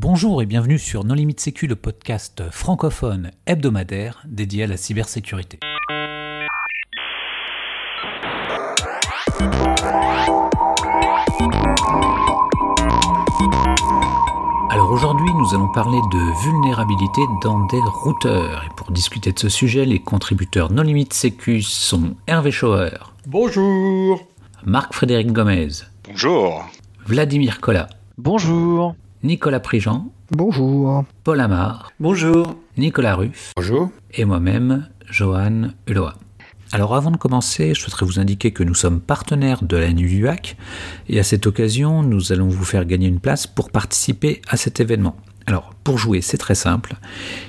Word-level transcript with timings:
Bonjour 0.00 0.40
et 0.42 0.46
bienvenue 0.46 0.78
sur 0.78 1.02
Non 1.02 1.14
Limite 1.14 1.40
Sécu, 1.40 1.66
le 1.66 1.74
podcast 1.74 2.44
francophone 2.52 3.32
hebdomadaire 3.46 4.22
dédié 4.28 4.62
à 4.62 4.66
la 4.68 4.76
cybersécurité. 4.76 5.58
Alors 14.70 14.92
aujourd'hui, 14.92 15.30
nous 15.34 15.52
allons 15.52 15.72
parler 15.72 15.98
de 16.12 16.44
vulnérabilité 16.44 17.20
dans 17.42 17.66
des 17.66 17.80
routeurs. 17.80 18.62
Et 18.66 18.74
pour 18.76 18.92
discuter 18.92 19.32
de 19.32 19.38
ce 19.40 19.48
sujet, 19.48 19.84
les 19.84 19.98
contributeurs 19.98 20.70
Non 20.70 20.84
Limite 20.84 21.12
Sécu 21.12 21.60
sont 21.60 22.14
Hervé 22.28 22.52
Schauer. 22.52 22.92
Bonjour. 23.26 24.24
Marc-Frédéric 24.64 25.32
Gomez. 25.32 25.70
Bonjour. 26.04 26.64
Vladimir 27.04 27.60
Collat. 27.60 27.88
Bonjour. 28.16 28.94
Nicolas 29.28 29.60
Prigent. 29.60 30.10
Bonjour. 30.30 31.04
Paul 31.22 31.40
Amar. 31.40 31.92
Bonjour. 32.00 32.56
Nicolas 32.78 33.14
Ruff. 33.14 33.52
Bonjour. 33.58 33.90
Et 34.14 34.24
moi-même, 34.24 34.88
Johan 35.10 35.68
Uloa. 35.86 36.14
Alors 36.72 36.96
avant 36.96 37.10
de 37.10 37.18
commencer, 37.18 37.74
je 37.74 37.80
souhaiterais 37.82 38.06
vous 38.06 38.18
indiquer 38.18 38.52
que 38.52 38.62
nous 38.62 38.72
sommes 38.72 39.02
partenaires 39.02 39.62
de 39.62 39.76
la 39.76 39.92
Nuit 39.92 40.08
du 40.08 40.28
Hack 40.28 40.56
et 41.10 41.20
à 41.20 41.24
cette 41.24 41.46
occasion, 41.46 42.02
nous 42.02 42.32
allons 42.32 42.48
vous 42.48 42.64
faire 42.64 42.86
gagner 42.86 43.06
une 43.06 43.20
place 43.20 43.46
pour 43.46 43.70
participer 43.70 44.40
à 44.48 44.56
cet 44.56 44.80
événement. 44.80 45.16
Alors 45.44 45.74
pour 45.84 45.98
jouer, 45.98 46.22
c'est 46.22 46.38
très 46.38 46.54
simple. 46.54 46.94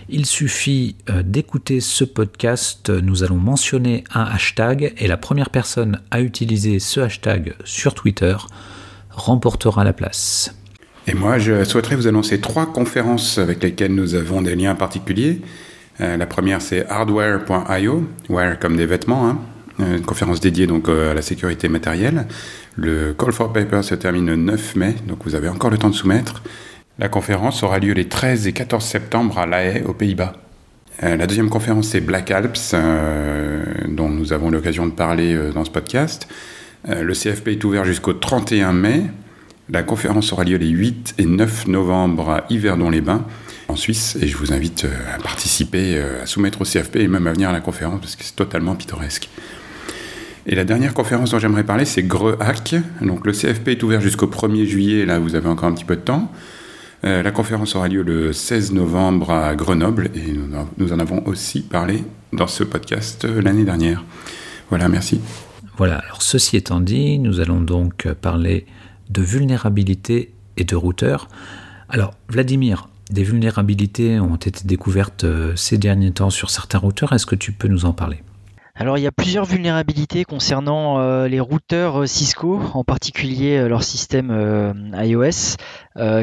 Il 0.09 0.25
suffit 0.25 0.97
euh, 1.09 1.23
d'écouter 1.23 1.79
ce 1.79 2.03
podcast, 2.03 2.89
nous 2.89 3.23
allons 3.23 3.37
mentionner 3.37 4.03
un 4.13 4.23
hashtag 4.23 4.93
et 4.97 5.07
la 5.07 5.15
première 5.15 5.49
personne 5.49 6.01
à 6.11 6.19
utiliser 6.19 6.79
ce 6.79 6.99
hashtag 6.99 7.55
sur 7.63 7.93
Twitter 7.93 8.35
remportera 9.11 9.85
la 9.85 9.93
place. 9.93 10.58
Et 11.09 11.15
moi, 11.15 11.39
je 11.39 11.63
souhaiterais 11.63 11.95
vous 11.95 12.05
annoncer 12.05 12.39
trois 12.39 12.71
conférences 12.71 13.39
avec 13.39 13.63
lesquelles 13.63 13.95
nous 13.95 14.13
avons 14.13 14.43
des 14.43 14.53
liens 14.53 14.75
particuliers. 14.75 15.41
Euh, 16.01 16.17
la 16.17 16.27
première, 16.27 16.61
c'est 16.61 16.85
hardware.io, 16.85 18.07
wear 18.29 18.59
comme 18.59 18.77
des 18.77 18.85
vêtements, 18.85 19.27
hein. 19.27 19.39
Euh, 19.79 19.97
une 19.97 20.05
conférence 20.05 20.39
dédiée 20.39 20.67
donc 20.67 20.87
euh, 20.87 21.09
à 21.09 21.15
la 21.15 21.23
sécurité 21.23 21.67
matérielle. 21.67 22.27
Le 22.75 23.13
call 23.13 23.31
for 23.31 23.51
paper 23.51 23.81
se 23.81 23.95
termine 23.95 24.27
le 24.27 24.35
9 24.35 24.75
mai, 24.75 24.93
donc 25.07 25.23
vous 25.23 25.33
avez 25.33 25.49
encore 25.49 25.71
le 25.71 25.79
temps 25.79 25.89
de 25.89 25.95
soumettre. 25.95 26.43
La 26.99 27.09
conférence 27.09 27.63
aura 27.63 27.79
lieu 27.79 27.93
les 27.93 28.07
13 28.07 28.45
et 28.45 28.53
14 28.53 28.85
septembre 28.85 29.39
à 29.39 29.47
La 29.47 29.63
Haye, 29.63 29.83
aux 29.87 29.93
Pays-Bas. 29.93 30.33
la 31.01 31.25
deuxième 31.25 31.49
conférence, 31.49 31.87
c'est 31.87 32.01
Black 32.01 32.29
Alps, 32.29 32.75
dont 33.87 34.09
nous 34.09 34.31
avons 34.31 34.51
l'occasion 34.51 34.85
de 34.85 34.91
parler 34.91 35.35
dans 35.55 35.63
ce 35.65 35.71
podcast. 35.71 36.27
le 36.87 37.13
CFP 37.13 37.47
est 37.47 37.63
ouvert 37.63 37.85
jusqu'au 37.85 38.13
31 38.13 38.73
mai. 38.73 39.03
La 39.71 39.83
conférence 39.83 40.33
aura 40.33 40.45
lieu 40.45 40.57
les 40.57 40.69
8 40.69 41.15
et 41.19 41.25
9 41.25 41.67
novembre 41.67 42.29
à 42.31 42.45
Yverdon-les-Bains, 42.49 43.23
en 43.67 43.75
Suisse, 43.75 44.17
et 44.19 44.27
je 44.27 44.35
vous 44.35 44.51
invite 44.51 44.85
euh, 44.85 45.15
à 45.15 45.21
participer, 45.21 45.95
euh, 45.95 46.23
à 46.23 46.25
soumettre 46.25 46.61
au 46.61 46.63
CFP 46.63 46.95
et 46.95 47.07
même 47.07 47.27
à 47.27 47.33
venir 47.33 47.49
à 47.49 47.51
la 47.51 47.59
conférence 47.59 47.99
parce 47.99 48.15
que 48.15 48.23
c'est 48.23 48.35
totalement 48.35 48.73
pittoresque. 48.73 49.29
Et 50.47 50.55
la 50.55 50.63
dernière 50.63 50.95
conférence 50.95 51.29
dont 51.29 51.37
j'aimerais 51.37 51.65
parler, 51.65 51.85
c'est 51.85 52.01
GREHAC. 52.01 52.77
Donc 53.01 53.27
le 53.27 53.31
CFP 53.31 53.67
est 53.67 53.83
ouvert 53.83 54.01
jusqu'au 54.01 54.25
1er 54.25 54.65
juillet, 54.65 55.05
là 55.05 55.19
vous 55.19 55.35
avez 55.35 55.47
encore 55.47 55.69
un 55.69 55.73
petit 55.73 55.85
peu 55.85 55.95
de 55.95 56.01
temps. 56.01 56.31
Euh, 57.03 57.21
la 57.21 57.29
conférence 57.29 57.75
aura 57.75 57.87
lieu 57.87 58.01
le 58.01 58.33
16 58.33 58.73
novembre 58.73 59.29
à 59.29 59.55
Grenoble 59.55 60.09
et 60.15 60.33
nous 60.77 60.93
en 60.93 60.99
avons 60.99 61.23
aussi 61.27 61.61
parlé 61.61 62.03
dans 62.33 62.47
ce 62.47 62.63
podcast 62.63 63.25
l'année 63.25 63.65
dernière. 63.65 64.03
Voilà, 64.69 64.89
merci. 64.89 65.21
Voilà, 65.77 65.99
alors 65.99 66.23
ceci 66.23 66.57
étant 66.57 66.79
dit, 66.79 67.19
nous 67.19 67.39
allons 67.39 67.61
donc 67.61 68.07
parler 68.19 68.65
de 69.09 69.21
vulnérabilité 69.21 70.33
et 70.57 70.63
de 70.63 70.75
routeurs. 70.75 71.27
Alors, 71.89 72.13
Vladimir, 72.27 72.89
des 73.09 73.23
vulnérabilités 73.23 74.19
ont 74.19 74.35
été 74.35 74.65
découvertes 74.65 75.23
euh, 75.23 75.55
ces 75.55 75.77
derniers 75.77 76.11
temps 76.11 76.29
sur 76.29 76.49
certains 76.49 76.77
routeurs. 76.77 77.11
Est-ce 77.13 77.25
que 77.25 77.35
tu 77.35 77.51
peux 77.51 77.67
nous 77.67 77.85
en 77.85 77.93
parler? 77.93 78.21
Alors 78.75 78.97
il 78.97 79.01
y 79.01 79.07
a 79.07 79.11
plusieurs 79.11 79.43
vulnérabilités 79.43 80.23
concernant 80.23 80.99
euh, 80.99 81.27
les 81.27 81.41
routeurs 81.41 82.03
euh, 82.03 82.05
Cisco, 82.05 82.61
en 82.73 82.85
particulier 82.85 83.67
leur 83.67 83.83
système 83.83 84.31
iOS, 84.93 85.57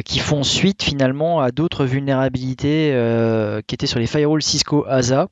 qui 0.05 0.21
font 0.21 0.43
suite 0.43 0.83
finalement 0.83 1.41
à 1.41 1.51
d'autres 1.51 1.85
vulnérabilités 1.85 2.93
qui 3.67 3.75
étaient 3.75 3.87
sur 3.87 3.99
les 3.99 4.07
firewalls 4.07 4.43
Cisco 4.43 4.87
ASA. 4.89 5.29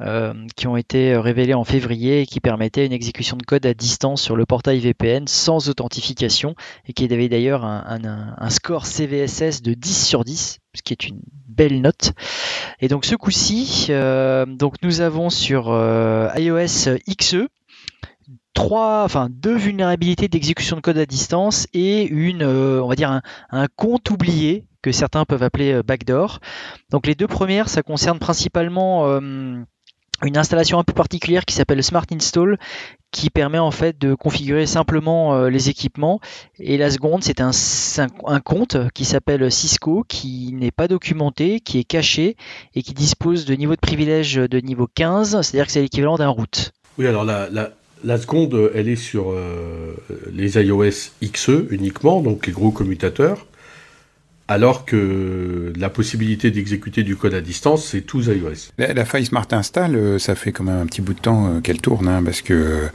Euh, 0.00 0.34
qui 0.56 0.66
ont 0.66 0.76
été 0.76 1.16
révélés 1.16 1.54
en 1.54 1.62
février 1.62 2.22
et 2.22 2.26
qui 2.26 2.40
permettaient 2.40 2.84
une 2.84 2.92
exécution 2.92 3.36
de 3.36 3.44
code 3.44 3.64
à 3.64 3.74
distance 3.74 4.20
sur 4.20 4.34
le 4.34 4.44
portail 4.44 4.80
VPN 4.80 5.28
sans 5.28 5.68
authentification 5.68 6.56
et 6.88 6.92
qui 6.92 7.04
avait 7.12 7.28
d'ailleurs 7.28 7.64
un, 7.64 8.50
score 8.50 8.86
CVSS 8.86 9.62
de 9.62 9.72
10 9.74 10.06
sur 10.06 10.24
10, 10.24 10.58
ce 10.74 10.82
qui 10.82 10.94
est 10.94 11.06
une 11.06 11.20
belle 11.46 11.80
note. 11.80 12.12
Et 12.80 12.88
donc 12.88 13.04
ce 13.04 13.14
coup-ci, 13.14 13.86
euh, 13.90 14.44
nous 14.82 15.00
avons 15.00 15.30
sur 15.30 15.70
euh, 15.70 16.28
iOS 16.36 16.98
XE 17.08 17.46
trois, 18.52 19.04
enfin 19.04 19.28
deux 19.30 19.56
vulnérabilités 19.56 20.26
d'exécution 20.26 20.74
de 20.74 20.80
code 20.80 20.98
à 20.98 21.06
distance 21.06 21.68
et 21.72 22.04
une, 22.06 22.42
on 22.42 22.88
va 22.88 22.96
dire 22.96 23.20
un 23.50 23.66
compte 23.76 24.10
oublié 24.10 24.64
que 24.82 24.90
certains 24.90 25.24
peuvent 25.24 25.42
appeler 25.42 25.82
backdoor. 25.84 26.40
Donc 26.90 27.06
les 27.06 27.14
deux 27.14 27.26
premières, 27.28 27.68
ça 27.68 27.82
concerne 27.82 28.18
principalement 28.18 29.20
une 30.24 30.36
installation 30.36 30.78
un 30.78 30.84
peu 30.84 30.92
particulière 30.92 31.44
qui 31.44 31.54
s'appelle 31.54 31.82
Smart 31.82 32.06
Install 32.12 32.58
qui 33.10 33.30
permet 33.30 33.58
en 33.58 33.70
fait 33.70 33.98
de 33.98 34.14
configurer 34.14 34.66
simplement 34.66 35.34
euh, 35.34 35.48
les 35.48 35.68
équipements 35.68 36.20
et 36.58 36.76
la 36.76 36.90
seconde 36.90 37.22
c'est 37.22 37.40
un, 37.40 38.40
compte 38.40 38.76
qui 38.92 39.04
s'appelle 39.04 39.50
Cisco 39.52 40.04
qui 40.08 40.52
n'est 40.52 40.72
pas 40.72 40.88
documenté, 40.88 41.60
qui 41.60 41.78
est 41.78 41.84
caché 41.84 42.36
et 42.74 42.82
qui 42.82 42.92
dispose 42.92 43.44
de 43.44 43.54
niveau 43.54 43.74
de 43.74 43.80
privilège 43.80 44.34
de 44.34 44.58
niveau 44.58 44.88
15, 44.92 45.40
c'est-à-dire 45.42 45.66
que 45.66 45.72
c'est 45.72 45.82
l'équivalent 45.82 46.16
d'un 46.16 46.28
route. 46.28 46.72
Oui 46.98 47.06
alors 47.06 47.24
la, 47.24 47.48
la, 48.02 48.18
seconde 48.18 48.70
elle 48.74 48.88
est 48.88 48.96
sur 48.96 49.30
euh, 49.30 49.94
les 50.32 50.56
iOS 50.56 51.12
XE 51.22 51.66
uniquement, 51.70 52.20
donc 52.20 52.46
les 52.46 52.52
gros 52.52 52.70
commutateurs 52.70 53.46
alors 54.48 54.84
que 54.84 55.72
la 55.76 55.88
possibilité 55.88 56.50
d'exécuter 56.50 57.02
du 57.02 57.16
code 57.16 57.34
à 57.34 57.40
distance, 57.40 57.86
c'est 57.86 58.02
tous 58.02 58.26
iOS. 58.26 58.72
La, 58.78 59.04
faille 59.04 59.24
Smart 59.24 59.46
Install, 59.50 59.96
euh, 59.96 60.18
ça 60.18 60.34
fait 60.34 60.52
quand 60.52 60.64
même 60.64 60.80
un 60.82 60.86
petit 60.86 61.00
bout 61.00 61.14
de 61.14 61.20
temps 61.20 61.46
euh, 61.46 61.60
qu'elle 61.60 61.80
tourne, 61.80 62.08
hein, 62.08 62.22
parce 62.22 62.42
que 62.42 62.88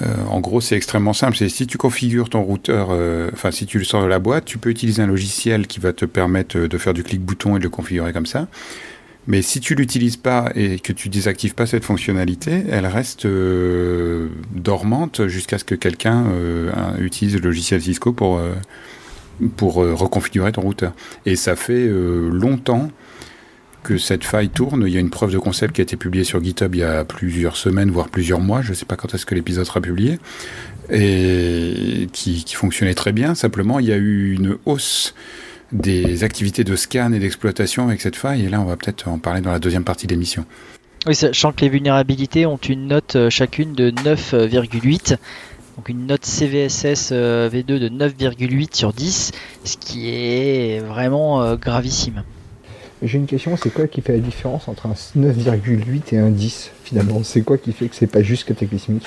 euh, 0.00 0.06
en 0.30 0.40
gros, 0.40 0.60
c'est 0.60 0.76
extrêmement 0.76 1.12
simple. 1.12 1.36
C'est 1.36 1.50
si 1.50 1.66
tu 1.66 1.76
configures 1.76 2.30
ton 2.30 2.42
routeur, 2.42 2.90
enfin 3.32 3.50
si 3.50 3.66
tu 3.66 3.78
le 3.78 3.84
sors 3.84 4.02
de 4.02 4.06
la 4.06 4.20
boîte, 4.20 4.44
tu 4.44 4.56
peux 4.56 4.70
utiliser 4.70 5.02
un 5.02 5.08
logiciel 5.08 5.66
qui 5.66 5.80
va 5.80 5.92
te 5.92 6.04
permettre 6.04 6.56
de 6.58 6.78
faire 6.78 6.94
du 6.94 7.02
clic-bouton 7.02 7.56
et 7.56 7.58
de 7.58 7.64
le 7.64 7.70
configurer 7.70 8.12
comme 8.12 8.26
ça. 8.26 8.46
Mais 9.26 9.42
si 9.42 9.58
tu 9.58 9.74
l'utilises 9.74 10.16
pas 10.16 10.52
et 10.54 10.78
que 10.78 10.92
tu 10.92 11.08
désactives 11.08 11.54
pas 11.54 11.66
cette 11.66 11.84
fonctionnalité, 11.84 12.62
elle 12.70 12.86
reste 12.86 13.26
dormante 14.54 15.26
jusqu'à 15.26 15.58
ce 15.58 15.64
que 15.64 15.74
quelqu'un 15.74 16.26
utilise 17.00 17.34
le 17.34 17.40
logiciel 17.40 17.82
Cisco 17.82 18.12
pour 18.12 18.40
pour 19.56 19.82
euh, 19.82 19.94
reconfigurer 19.94 20.52
ton 20.52 20.62
routeur. 20.62 20.92
Et 21.26 21.36
ça 21.36 21.56
fait 21.56 21.86
euh, 21.86 22.28
longtemps 22.30 22.90
que 23.82 23.98
cette 23.98 24.24
faille 24.24 24.50
tourne. 24.50 24.84
Il 24.86 24.92
y 24.92 24.96
a 24.96 25.00
une 25.00 25.10
preuve 25.10 25.32
de 25.32 25.38
concept 25.38 25.74
qui 25.74 25.80
a 25.80 25.84
été 25.84 25.96
publiée 25.96 26.24
sur 26.24 26.42
GitHub 26.42 26.74
il 26.74 26.80
y 26.80 26.84
a 26.84 27.04
plusieurs 27.04 27.56
semaines, 27.56 27.90
voire 27.90 28.08
plusieurs 28.08 28.40
mois. 28.40 28.62
Je 28.62 28.70
ne 28.70 28.74
sais 28.74 28.84
pas 28.84 28.96
quand 28.96 29.14
est-ce 29.14 29.26
que 29.26 29.34
l'épisode 29.34 29.64
sera 29.64 29.80
publié. 29.80 30.18
Et 30.90 32.08
qui, 32.12 32.44
fonctionnait 32.52 32.94
très 32.94 33.12
bien. 33.12 33.34
Simplement, 33.34 33.78
il 33.78 33.86
y 33.86 33.92
a 33.92 33.96
eu 33.96 34.32
une 34.34 34.58
hausse 34.66 35.14
des 35.72 36.24
activités 36.24 36.64
de 36.64 36.74
scan 36.76 37.12
et 37.12 37.20
d'exploitation 37.20 37.86
avec 37.88 38.00
cette 38.00 38.16
faille. 38.16 38.44
Et 38.44 38.48
là, 38.48 38.60
on 38.60 38.64
va 38.64 38.76
peut-être 38.76 39.08
en 39.08 39.18
parler 39.18 39.40
dans 39.40 39.52
la 39.52 39.60
deuxième 39.60 39.84
partie 39.84 40.06
de 40.06 40.12
l'émission. 40.12 40.44
Oui, 41.06 41.14
sachant 41.14 41.52
que 41.52 41.62
les 41.62 41.70
vulnérabilités 41.70 42.44
ont 42.44 42.58
une 42.58 42.88
note 42.88 43.16
euh, 43.16 43.30
chacune 43.30 43.72
de 43.72 43.90
9,8 43.90 45.16
donc 45.80 45.88
une 45.88 46.06
note 46.06 46.26
CVSS 46.26 47.08
euh, 47.12 47.48
V2 47.48 47.78
de 47.78 47.88
9,8 47.88 48.76
sur 48.76 48.92
10, 48.92 49.32
ce 49.64 49.78
qui 49.78 50.10
est 50.10 50.78
vraiment 50.78 51.42
euh, 51.42 51.56
gravissime. 51.56 52.22
J'ai 53.02 53.16
une 53.16 53.24
question, 53.24 53.56
c'est 53.56 53.72
quoi 53.72 53.86
qui 53.86 54.02
fait 54.02 54.12
la 54.12 54.18
différence 54.18 54.68
entre 54.68 54.84
un 54.84 54.92
9,8 54.92 56.14
et 56.14 56.18
un 56.18 56.28
10 56.28 56.72
finalement? 56.84 57.22
C'est 57.24 57.40
quoi 57.40 57.56
qui 57.56 57.72
fait 57.72 57.88
que 57.88 57.96
c'est 57.96 58.06
pas 58.06 58.20
juste 58.20 58.46
cataclysmique 58.46 59.06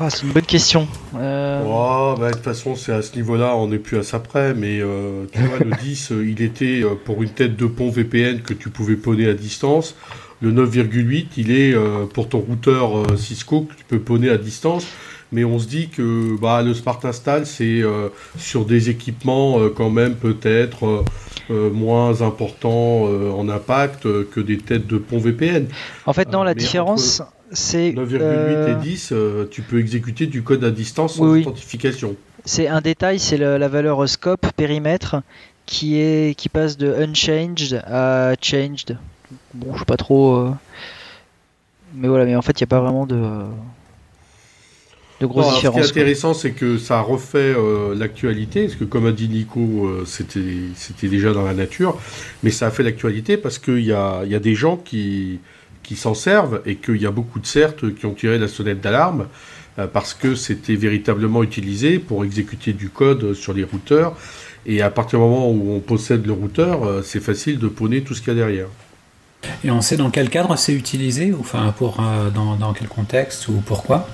ah, 0.00 0.08
c'est 0.08 0.26
une 0.26 0.32
bonne 0.32 0.42
question. 0.42 0.88
Euh... 1.16 1.62
Oh, 1.64 2.14
bah, 2.18 2.30
de 2.30 2.34
toute 2.34 2.42
façon, 2.42 2.74
c'est 2.74 2.92
à 2.92 3.02
ce 3.02 3.14
niveau-là, 3.14 3.54
on 3.56 3.68
n'est 3.68 3.78
plus 3.78 3.98
à 3.98 4.02
ça 4.02 4.18
près, 4.18 4.54
mais 4.54 4.80
euh, 4.80 5.26
tu 5.30 5.38
vois, 5.42 5.58
le 5.58 5.70
10, 5.70 6.12
il 6.26 6.42
était 6.42 6.82
pour 7.04 7.22
une 7.22 7.28
tête 7.28 7.56
de 7.56 7.66
pont 7.66 7.90
VPN 7.90 8.40
que 8.40 8.54
tu 8.54 8.70
pouvais 8.70 8.96
poner 8.96 9.28
à 9.28 9.34
distance. 9.34 9.94
Le 10.40 10.50
9,8, 10.50 11.26
il 11.36 11.50
est 11.52 11.74
pour 12.14 12.30
ton 12.30 12.38
routeur 12.38 13.18
Cisco 13.18 13.68
que 13.70 13.74
tu 13.74 13.84
peux 13.84 14.00
poner 14.00 14.30
à 14.30 14.38
distance 14.38 14.86
mais 15.32 15.44
on 15.44 15.58
se 15.58 15.66
dit 15.66 15.88
que 15.88 16.38
bah, 16.40 16.62
le 16.62 16.74
Smart 16.74 17.00
Install, 17.02 17.46
c'est 17.46 17.82
euh, 17.82 18.08
sur 18.38 18.64
des 18.64 18.90
équipements 18.90 19.58
euh, 19.58 19.72
quand 19.74 19.90
même 19.90 20.14
peut-être 20.14 21.04
euh, 21.50 21.70
moins 21.70 22.22
importants 22.22 23.04
en 23.04 23.48
impact 23.48 24.02
que 24.30 24.40
des 24.40 24.58
têtes 24.58 24.86
de 24.86 24.98
pont 24.98 25.18
VPN. 25.18 25.68
En 26.06 26.12
fait, 26.12 26.30
non, 26.30 26.42
la 26.42 26.54
différence, 26.54 27.22
c'est... 27.52 27.90
9,8 27.90 28.72
et 28.72 28.82
10, 28.82 29.14
tu 29.50 29.62
peux 29.62 29.78
exécuter 29.78 30.26
du 30.26 30.42
code 30.42 30.64
à 30.64 30.70
distance 30.70 31.14
sans 31.14 31.24
authentification. 31.24 32.16
C'est 32.44 32.68
un 32.68 32.80
détail, 32.80 33.18
c'est 33.18 33.36
la 33.36 33.68
valeur 33.68 34.08
scope, 34.08 34.46
périmètre, 34.56 35.22
qui 35.66 35.98
est 35.98 36.36
qui 36.36 36.48
passe 36.48 36.76
de 36.76 36.92
unchanged 36.92 37.82
à 37.86 38.34
changed. 38.40 38.96
Bon, 39.54 39.72
je 39.74 39.80
sais 39.80 39.84
pas 39.84 39.96
trop. 39.96 40.48
Mais 41.94 42.08
voilà, 42.08 42.24
mais 42.24 42.34
en 42.34 42.42
fait, 42.42 42.60
il 42.60 42.64
n'y 42.64 42.68
a 42.68 42.70
pas 42.70 42.80
vraiment 42.80 43.06
de 43.06 43.44
de 45.20 45.26
grosses 45.26 45.54
différences. 45.54 45.86
Ce 45.86 45.92
qui 45.92 45.98
est 45.98 46.02
intéressant, 46.02 46.34
c'est 46.34 46.52
que 46.52 46.78
ça 46.78 47.00
refait 47.00 47.54
l'actualité, 47.94 48.64
parce 48.64 48.76
que 48.76 48.84
comme 48.84 49.06
a 49.06 49.12
dit 49.12 49.28
Nico, 49.28 49.90
c'était 50.04 50.40
c'était 50.74 51.08
déjà 51.08 51.32
dans 51.32 51.44
la 51.44 51.54
nature, 51.54 51.98
mais 52.42 52.50
ça 52.50 52.66
a 52.66 52.70
fait 52.70 52.82
l'actualité 52.82 53.36
parce 53.36 53.58
qu'il 53.58 53.84
y 53.84 53.92
a, 53.92 54.24
y 54.24 54.34
a 54.34 54.40
des 54.40 54.54
gens 54.54 54.76
qui 54.76 55.40
qui 55.86 55.96
s'en 55.96 56.14
servent 56.14 56.60
et 56.66 56.76
qu'il 56.76 57.00
y 57.00 57.06
a 57.06 57.10
beaucoup 57.10 57.38
de 57.38 57.46
certes 57.46 57.94
qui 57.94 58.06
ont 58.06 58.14
tiré 58.14 58.38
la 58.38 58.48
sonnette 58.48 58.80
d'alarme 58.80 59.28
euh, 59.78 59.86
parce 59.86 60.14
que 60.14 60.34
c'était 60.34 60.74
véritablement 60.74 61.42
utilisé 61.42 61.98
pour 61.98 62.24
exécuter 62.24 62.72
du 62.72 62.88
code 62.88 63.34
sur 63.34 63.52
les 63.52 63.62
routeurs. 63.62 64.16
Et 64.66 64.82
à 64.82 64.90
partir 64.90 65.20
du 65.20 65.24
moment 65.24 65.48
où 65.48 65.72
on 65.72 65.80
possède 65.80 66.26
le 66.26 66.32
routeur, 66.32 66.84
euh, 66.84 67.02
c'est 67.02 67.20
facile 67.20 67.58
de 67.58 67.68
pawner 67.68 68.02
tout 68.02 68.14
ce 68.14 68.20
qu'il 68.20 68.28
y 68.28 68.32
a 68.32 68.34
derrière. 68.34 68.66
Et 69.62 69.70
on 69.70 69.80
sait 69.80 69.96
dans 69.96 70.10
quel 70.10 70.28
cadre 70.28 70.56
c'est 70.56 70.72
utilisé, 70.72 71.32
enfin 71.38 71.72
pour 71.78 72.00
euh, 72.00 72.30
dans, 72.30 72.56
dans 72.56 72.72
quel 72.72 72.88
contexte 72.88 73.46
ou 73.46 73.62
pourquoi? 73.64 74.08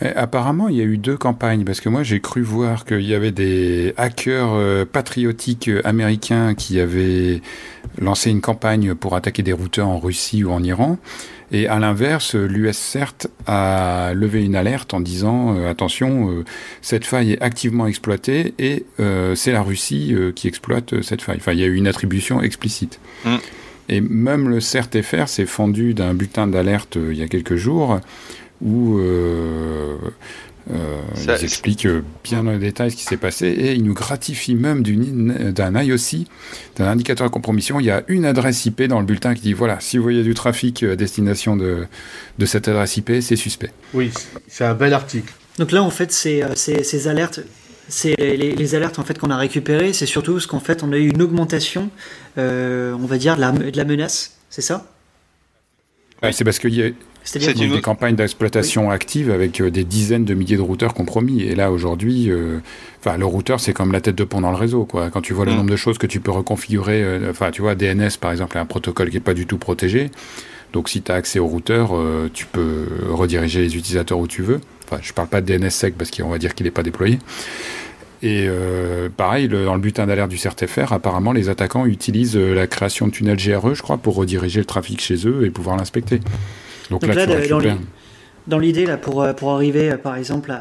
Apparemment, 0.00 0.68
il 0.68 0.76
y 0.76 0.80
a 0.80 0.84
eu 0.84 0.98
deux 0.98 1.16
campagnes, 1.16 1.64
parce 1.64 1.80
que 1.80 1.88
moi 1.88 2.02
j'ai 2.02 2.20
cru 2.20 2.42
voir 2.42 2.84
qu'il 2.84 3.02
y 3.02 3.14
avait 3.14 3.32
des 3.32 3.94
hackers 3.96 4.86
patriotiques 4.86 5.70
américains 5.84 6.54
qui 6.54 6.80
avaient 6.80 7.40
lancé 8.00 8.30
une 8.30 8.40
campagne 8.40 8.94
pour 8.94 9.14
attaquer 9.14 9.42
des 9.42 9.52
routeurs 9.52 9.88
en 9.88 9.98
Russie 9.98 10.44
ou 10.44 10.50
en 10.50 10.62
Iran. 10.62 10.98
Et 11.52 11.68
à 11.68 11.78
l'inverse, 11.78 12.34
l'US 12.34 12.76
CERT 12.76 13.28
a 13.46 14.12
levé 14.14 14.44
une 14.44 14.56
alerte 14.56 14.94
en 14.94 15.00
disant 15.00 15.56
euh, 15.56 15.70
attention, 15.70 16.30
euh, 16.30 16.44
cette 16.82 17.04
faille 17.04 17.32
est 17.32 17.42
activement 17.42 17.86
exploitée 17.86 18.54
et 18.58 18.84
euh, 18.98 19.34
c'est 19.34 19.52
la 19.52 19.62
Russie 19.62 20.14
qui 20.34 20.48
exploite 20.48 21.00
cette 21.02 21.22
faille. 21.22 21.36
Enfin, 21.36 21.52
il 21.52 21.60
y 21.60 21.62
a 21.64 21.66
eu 21.66 21.76
une 21.76 21.86
attribution 21.86 22.42
explicite. 22.42 22.98
Mm. 23.24 23.36
Et 23.90 24.00
même 24.00 24.48
le 24.48 24.60
CERT-FR 24.60 25.28
s'est 25.28 25.46
fendu 25.46 25.92
d'un 25.94 26.14
bulletin 26.14 26.46
d'alerte 26.46 26.96
il 26.96 27.18
y 27.18 27.22
a 27.22 27.28
quelques 27.28 27.56
jours 27.56 28.00
où 28.64 28.98
euh, 28.98 29.96
ils 31.22 31.44
expliquent 31.44 31.86
bien 32.24 32.42
dans 32.42 32.52
les 32.52 32.58
détails 32.58 32.90
ce 32.90 32.96
qui 32.96 33.04
s'est 33.04 33.18
passé 33.18 33.48
et 33.48 33.74
ils 33.74 33.84
nous 33.84 33.94
gratifient 33.94 34.54
même 34.54 34.82
d'un 34.82 35.82
IOC, 35.82 36.26
d'un 36.76 36.86
indicateur 36.86 37.26
de 37.26 37.32
compromission. 37.32 37.78
Il 37.80 37.86
y 37.86 37.90
a 37.90 38.02
une 38.08 38.24
adresse 38.24 38.64
IP 38.64 38.82
dans 38.82 39.00
le 39.00 39.06
bulletin 39.06 39.34
qui 39.34 39.42
dit 39.42 39.52
voilà, 39.52 39.78
si 39.80 39.98
vous 39.98 40.02
voyez 40.02 40.22
du 40.22 40.34
trafic 40.34 40.82
à 40.82 40.96
destination 40.96 41.56
de, 41.56 41.86
de 42.38 42.46
cette 42.46 42.68
adresse 42.68 42.96
IP, 42.96 43.12
c'est 43.20 43.36
suspect. 43.36 43.70
Oui, 43.92 44.10
c'est 44.48 44.64
un 44.64 44.74
bel 44.74 44.94
article. 44.94 45.32
Donc 45.58 45.70
là, 45.70 45.82
en 45.82 45.90
fait, 45.90 46.10
c'est 46.10 46.42
euh, 46.42 46.54
ces 46.56 47.08
alertes 47.08 47.40
c'est 47.88 48.14
les, 48.16 48.74
alertes 48.74 48.98
en 48.98 49.04
fait 49.04 49.18
qu'on 49.18 49.30
a 49.30 49.36
récupérées, 49.36 49.92
c'est 49.92 50.06
surtout 50.06 50.32
parce 50.32 50.46
qu'en 50.46 50.60
fait 50.60 50.82
on 50.82 50.92
a 50.92 50.96
eu 50.96 51.08
une 51.08 51.20
augmentation, 51.20 51.90
euh, 52.38 52.92
on 52.92 53.06
va 53.06 53.18
dire, 53.18 53.36
de 53.36 53.40
la, 53.40 53.52
de 53.52 53.76
la 53.76 53.84
menace, 53.84 54.38
c'est 54.48 54.62
ça? 54.62 54.86
C'est 56.32 56.44
parce 56.44 56.58
qu'il 56.58 56.74
y 56.74 56.82
a 56.82 56.90
c'est 57.24 57.58
une... 57.58 57.72
des 57.72 57.80
campagnes 57.80 58.14
d'exploitation 58.14 58.90
actives 58.90 59.30
avec 59.30 59.60
euh, 59.60 59.70
des 59.70 59.84
dizaines 59.84 60.24
de 60.24 60.34
milliers 60.34 60.56
de 60.56 60.62
routeurs 60.62 60.92
compromis. 60.92 61.42
Et 61.42 61.54
là, 61.54 61.72
aujourd'hui, 61.72 62.30
euh, 62.30 62.58
le 63.04 63.24
routeur, 63.24 63.60
c'est 63.60 63.72
comme 63.72 63.92
la 63.92 64.00
tête 64.00 64.14
de 64.14 64.24
pont 64.24 64.42
dans 64.42 64.50
le 64.50 64.56
réseau. 64.56 64.84
Quoi. 64.84 65.10
Quand 65.10 65.22
tu 65.22 65.32
vois 65.32 65.46
le 65.46 65.52
mm. 65.52 65.56
nombre 65.56 65.70
de 65.70 65.76
choses 65.76 65.98
que 65.98 66.06
tu 66.06 66.20
peux 66.20 66.30
reconfigurer, 66.30 67.02
euh, 67.02 67.30
enfin, 67.30 67.50
tu 67.50 67.62
vois, 67.62 67.74
DNS, 67.74 68.18
par 68.20 68.30
exemple, 68.30 68.56
est 68.56 68.60
un 68.60 68.66
protocole 68.66 69.08
qui 69.08 69.16
n'est 69.16 69.20
pas 69.20 69.34
du 69.34 69.46
tout 69.46 69.58
protégé. 69.58 70.10
Donc, 70.74 70.88
si 70.88 71.02
tu 71.02 71.10
as 71.10 71.14
accès 71.14 71.38
au 71.38 71.46
routeur, 71.46 71.92
tu 72.32 72.46
peux 72.46 72.86
rediriger 73.08 73.60
les 73.60 73.76
utilisateurs 73.76 74.18
où 74.18 74.26
tu 74.26 74.42
veux. 74.42 74.60
Enfin, 74.84 75.00
je 75.00 75.12
parle 75.12 75.28
pas 75.28 75.40
de 75.40 75.46
DNS 75.46 75.70
sec 75.70 75.94
parce 75.96 76.10
qu'on 76.10 76.28
va 76.28 76.38
dire 76.38 76.52
qu'il 76.56 76.64
n'est 76.64 76.72
pas 76.72 76.82
déployé. 76.82 77.20
Et 78.24 78.48
pareil, 79.16 79.46
dans 79.46 79.74
le 79.74 79.80
butin 79.80 80.06
d'alerte 80.06 80.30
du 80.30 80.36
CRTFR, 80.36 80.92
apparemment, 80.92 81.30
les 81.30 81.48
attaquants 81.48 81.86
utilisent 81.86 82.36
la 82.36 82.66
création 82.66 83.06
de 83.06 83.12
tunnels 83.12 83.36
GRE, 83.36 83.74
je 83.74 83.82
crois, 83.82 83.98
pour 83.98 84.16
rediriger 84.16 84.58
le 84.58 84.66
trafic 84.66 85.00
chez 85.00 85.28
eux 85.28 85.44
et 85.44 85.50
pouvoir 85.50 85.76
l'inspecter. 85.76 86.18
Donc, 86.90 87.06
là, 87.06 87.26
dans 88.46 88.58
l'idée, 88.58 88.84
là, 88.84 88.98
pour, 88.98 89.22
euh, 89.22 89.32
pour 89.32 89.52
arriver, 89.52 89.90
euh, 89.90 89.96
par 89.96 90.16
exemple, 90.16 90.54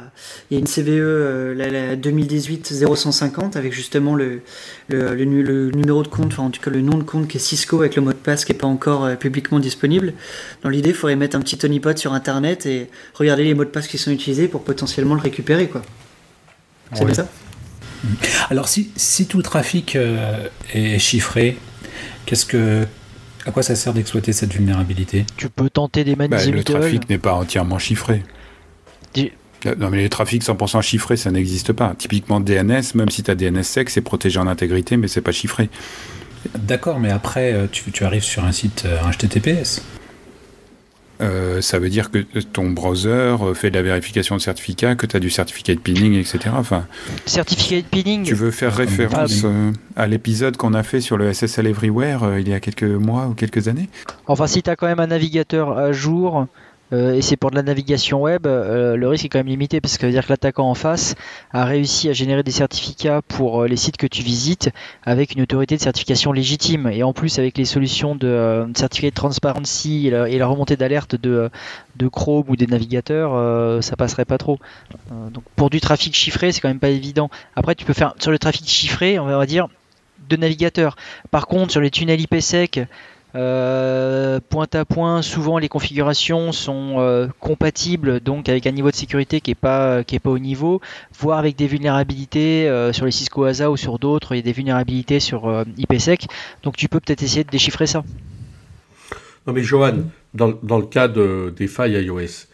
il 0.50 0.54
y 0.54 0.58
a 0.58 0.60
une 0.60 0.68
CVE 0.68 0.88
euh, 0.90 1.54
la, 1.54 1.98
2018-0150 1.98 3.58
avec 3.58 3.74
justement 3.74 4.16
le, 4.16 4.42
le, 4.88 5.14
le, 5.16 5.72
numéro 5.72 6.02
de 6.02 6.08
compte, 6.08 6.28
enfin 6.28 6.44
en 6.44 6.50
tout 6.50 6.62
cas 6.62 6.72
le 6.72 6.82
nom 6.82 6.98
de 6.98 7.04
compte 7.04 7.28
qui 7.28 7.38
est 7.38 7.42
Cisco 7.42 7.80
avec 7.80 7.98
le 7.98 8.02
mot 8.02 8.12
de 8.12 8.18
passe 8.18 8.46
qui 8.46 8.54
n'est 8.54 8.58
pas 8.58 8.68
encore 8.68 9.18
publiquement 9.18 9.60
disponible. 9.60 10.14
Dans 10.64 10.70
l'idée, 10.70 10.90
il 10.90 10.96
faudrait 10.96 11.18
mettre 11.18 11.36
un 11.36 11.42
petit 11.42 11.60
honeypot 11.64 11.98
sur 11.98 12.14
Internet 12.14 12.66
et 12.66 12.90
regarder 13.16 13.44
les 13.44 13.54
mots 13.54 13.66
de 13.66 13.70
passe 13.70 13.88
qui 13.88 13.98
sont 13.98 14.12
utilisés 14.12 14.48
pour 14.48 14.64
potentiellement 14.64 15.16
le 15.16 15.22
récupérer. 15.22 15.68
quoi. 15.68 15.82
C'est 16.94 17.04
bien 17.04 17.14
ça? 17.14 17.28
Alors 18.50 18.68
si, 18.68 18.92
si 18.96 19.28
tout 19.28 19.38
le 19.38 19.44
trafic 19.44 19.98
est 20.74 21.00
chiffré, 21.00 21.58
qu'est-ce 22.26 22.46
que 22.46 22.86
à 23.46 23.52
quoi 23.52 23.64
ça 23.64 23.76
sert 23.76 23.94
d'exploiter 23.94 24.34
cette 24.34 24.54
vulnérabilité? 24.54 25.26
Tu 25.38 25.50
peux 25.50 25.70
tenter 25.70 26.04
des 26.04 26.16
manips 26.16 26.32
bah, 26.32 26.46
Le 26.46 26.64
trafic 26.64 27.10
n'est 27.10 27.18
pas 27.18 27.34
entièrement 27.34 27.80
chiffré. 27.80 28.24
Non, 29.78 29.90
mais 29.90 29.98
les 29.98 30.10
trafics 30.10 30.44
100% 30.44 30.82
chiffrés, 30.82 31.16
ça 31.16 31.32
n'existe 31.32 31.72
pas. 31.72 31.96
Typiquement 31.98 32.42
DNS, 32.42 32.82
même 32.96 33.10
si 33.10 33.24
tu 33.24 33.32
as 33.32 33.36
DNS 33.36 33.64
sec, 33.64 33.90
c'est 33.90 34.02
protégé 34.02 34.38
en 34.38 34.48
intégrité, 34.48 34.98
mais 34.98 35.08
c'est 35.08 35.22
pas 35.22 35.32
chiffré. 35.32 35.70
D'accord, 36.60 37.00
mais 37.00 37.12
après, 37.12 37.54
euh, 37.54 37.68
tu, 37.72 37.90
tu, 37.92 38.04
arrives 38.04 38.24
sur 38.24 38.44
un 38.44 38.52
site 38.52 38.86
HTTPS. 38.86 39.82
Euh, 41.24 41.62
ça 41.62 41.80
veut 41.80 41.90
dire 41.90 42.12
que 42.12 42.20
ton 42.40 42.70
browser 42.70 43.10
euh, 43.42 43.54
fait 43.54 43.70
de 43.70 43.76
la 43.76 43.82
vérification 43.82 44.36
de 44.36 44.42
certificat, 44.42 44.96
que 44.96 45.06
tu 45.06 45.16
as 45.16 45.20
du 45.20 45.30
certificat 45.30 45.74
de 45.74 45.80
pinning, 45.80 46.14
etc. 46.16 46.54
Enfin, 46.58 46.86
certificat 47.26 47.82
de 47.82 47.88
pinning. 47.88 48.24
Tu 48.24 48.36
veux 48.36 48.52
faire 48.52 48.76
référence 48.76 49.42
euh, 49.46 49.72
à 49.96 50.08
l'épisode 50.08 50.58
qu'on 50.58 50.74
a 50.74 50.84
fait 50.84 51.00
sur 51.00 51.18
le 51.18 51.32
SSL 51.32 51.68
Everywhere 51.68 52.40
il 52.40 52.50
y 52.50 52.54
a 52.54 52.60
quelques 52.60 52.84
mois 52.84 53.28
ou 53.28 53.34
quelques 53.34 53.68
années? 53.68 53.90
Enfin, 54.28 54.48
si 54.48 54.62
tu 54.62 54.70
as 54.70 54.76
quand 54.76 54.88
même 54.88 55.00
un 55.00 55.08
navigateur 55.08 55.78
à 55.78 55.92
jour, 55.94 56.40
euh, 56.40 56.46
et 56.94 57.22
c'est 57.22 57.38
pour 57.38 57.50
de 57.52 57.56
la 57.56 57.64
navigation 57.64 58.22
web, 58.22 58.46
euh, 58.46 58.96
le 58.96 59.08
risque 59.08 59.26
est 59.26 59.30
quand 59.30 59.40
même 59.40 59.48
limité 59.48 59.82
parce 59.82 59.96
que 59.96 60.02
ça 60.02 60.08
veut 60.08 60.14
dire 60.14 60.26
que 60.26 60.32
l'attaquant 60.32 60.70
en 60.70 60.76
face 60.76 61.16
a 61.52 61.66
réussi 61.66 62.10
à 62.10 62.14
générer 62.14 62.44
des 62.44 62.52
certificats 62.52 63.22
pour 63.22 63.64
euh, 63.64 63.68
les 63.68 63.78
sites 63.78 63.98
que 63.98 64.06
tu 64.06 64.22
visites 64.22 64.70
avec 65.04 65.34
une 65.34 65.42
autorité 65.42 65.76
de 65.76 65.82
certification 65.82 66.32
légitime 66.32 66.88
et 66.88 67.04
en 67.04 67.14
plus 67.14 67.40
avec 67.40 67.58
les 67.58 67.66
solutions 67.66 68.16
de 68.16 68.68
certificat 68.76 69.10
de 69.10 69.16
transparency 69.16 70.08
et 70.08 70.38
la, 70.38 70.48
remontée 70.48 70.76
d'alerte 70.76 71.16
de, 71.16 71.50
de, 71.96 72.08
Chrome 72.08 72.46
ou 72.48 72.56
des 72.56 72.68
navigateurs, 72.68 73.82
ça 73.84 73.96
passerait 73.96 74.26
pas 74.26 74.38
trop. 74.38 74.60
donc 75.32 75.44
pour 75.56 75.70
du 75.70 75.82
trafic 75.82 76.16
chiffré, 76.16 76.52
c'est 76.52 76.62
quand 76.62 76.68
même 76.68 76.80
pas 76.80 76.90
évident. 76.90 77.30
Après, 77.56 77.76
tu 77.76 77.86
peux 77.86 77.94
faire 77.94 78.14
sur 78.20 78.32
le 78.32 78.40
trafic 78.40 78.68
chiffré, 78.68 79.20
on 79.20 79.26
va 79.26 79.46
dire 79.46 79.68
de 80.30 80.36
navigateurs. 80.36 80.96
Par 81.32 81.48
contre, 81.48 81.72
sur 81.72 81.82
les 81.82 81.92
tunnels 81.92 82.22
IPsec, 82.22 82.80
euh, 83.36 84.40
point 84.48 84.68
à 84.74 84.86
point, 84.86 85.24
souvent 85.24 85.58
les 85.58 85.68
configurations 85.68 86.52
sont 86.52 86.96
euh, 87.00 87.28
compatibles 87.40 88.20
donc 88.20 88.48
avec 88.48 88.68
un 88.68 88.72
niveau 88.72 88.92
de 88.92 88.96
sécurité 88.96 89.42
qui 89.42 89.52
est 89.52 89.56
pas 89.56 90.04
qui 90.04 90.16
est 90.16 90.20
pas 90.20 90.30
au 90.30 90.38
niveau, 90.38 90.82
voire 91.18 91.40
avec 91.40 91.56
des 91.56 91.66
vulnérabilités 91.66 92.70
euh, 92.70 92.94
sur 92.94 93.06
les 93.06 93.12
Cisco 93.12 93.44
ASA 93.44 93.72
ou 93.72 93.78
sur 93.78 93.98
d'autres, 93.98 94.34
il 94.34 94.38
y 94.38 94.40
a 94.40 94.44
des 94.44 94.52
vulnérabilités 94.52 95.20
sur 95.20 95.64
IPsec. 95.78 96.28
Donc 96.62 96.78
tu 96.78 96.88
peux 96.88 97.00
peut-être 97.00 97.24
essayer 97.24 97.44
de 97.44 97.50
déchiffrer 97.50 97.88
ça. 97.88 98.04
Non 99.48 99.54
mais 99.54 99.64
Johan, 99.64 100.04
dans, 100.36 100.54
dans 100.62 100.78
le 100.78 100.86
cas 100.86 101.08
des 101.08 101.68
failles 101.68 102.04
iOS, 102.04 102.48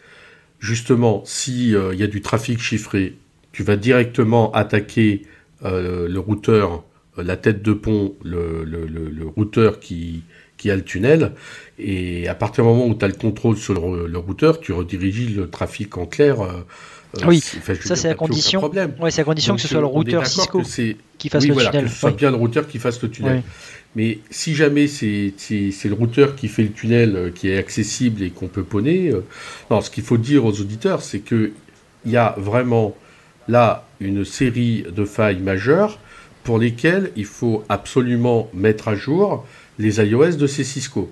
justement, 0.60 1.22
si 1.26 1.72
il 1.72 1.98
y 1.98 2.02
a 2.02 2.06
du 2.06 2.22
trafic 2.22 2.58
chiffré, 2.58 3.16
tu 3.52 3.62
vas 3.62 3.76
directement 3.76 4.50
attaquer 4.52 5.26
le 5.62 6.18
routeur, 6.18 6.84
la 7.18 7.36
tête 7.36 7.62
de 7.62 7.74
pont, 7.74 8.14
le, 8.24 8.64
le 8.64 9.26
routeur 9.26 9.78
qui 9.78 10.24
qui 10.60 10.70
a 10.70 10.76
le 10.76 10.84
tunnel. 10.84 11.32
Et 11.78 12.28
à 12.28 12.34
partir 12.34 12.64
du 12.64 12.70
moment 12.70 12.86
où 12.86 12.94
tu 12.94 13.04
as 13.04 13.08
le 13.08 13.14
contrôle 13.14 13.56
sur 13.56 13.74
le, 13.74 14.18
routeur, 14.18 14.60
tu 14.60 14.72
rediriges 14.72 15.34
le 15.34 15.48
trafic 15.48 15.96
en 15.96 16.04
clair. 16.04 16.42
Euh, 16.42 16.66
euh, 17.18 17.26
oui, 17.26 17.40
ça 17.40 17.96
c'est 17.96 18.08
la 18.08 18.14
condition. 18.14 18.62
Ouais, 19.00 19.10
c'est 19.10 19.22
la 19.22 19.24
condition 19.24 19.56
que 19.56 19.62
ce 19.62 19.68
soit 19.68 19.80
le 19.80 19.86
routeur 19.86 20.26
Cisco 20.26 20.62
qui 21.18 21.28
fasse 21.28 21.46
le 21.46 21.56
tunnel. 21.56 21.84
Que 21.84 21.90
ce 21.90 21.96
soit 21.96 22.10
bien 22.12 22.30
le 22.30 22.36
routeur 22.36 22.68
qui 22.68 22.78
fasse 22.78 23.02
le 23.02 23.10
tunnel. 23.10 23.42
Mais 23.96 24.18
si 24.30 24.54
jamais 24.54 24.86
c'est 24.86 25.32
le 25.40 25.94
routeur 25.94 26.36
qui 26.36 26.46
fait 26.46 26.62
le 26.62 26.72
tunnel 26.72 27.16
euh, 27.16 27.30
qui 27.30 27.48
est 27.48 27.56
accessible 27.56 28.22
et 28.22 28.30
qu'on 28.30 28.46
peut 28.46 28.62
poney, 28.62 29.10
non, 29.70 29.80
ce 29.80 29.90
qu'il 29.90 30.04
faut 30.04 30.18
dire 30.18 30.44
aux 30.44 30.60
auditeurs, 30.60 31.02
c'est 31.02 31.20
que 31.20 31.52
il 32.04 32.12
y 32.12 32.16
a 32.16 32.34
vraiment 32.38 32.94
là 33.48 33.86
une 33.98 34.24
série 34.24 34.84
de 34.94 35.04
failles 35.04 35.40
majeures 35.40 35.98
pour 36.44 36.58
lesquelles 36.58 37.10
il 37.16 37.26
faut 37.26 37.64
absolument 37.68 38.48
mettre 38.54 38.88
à 38.88 38.94
jour 38.94 39.44
les 39.80 39.98
iOS 39.98 40.36
de 40.36 40.46
ces 40.46 40.64
Cisco. 40.64 41.10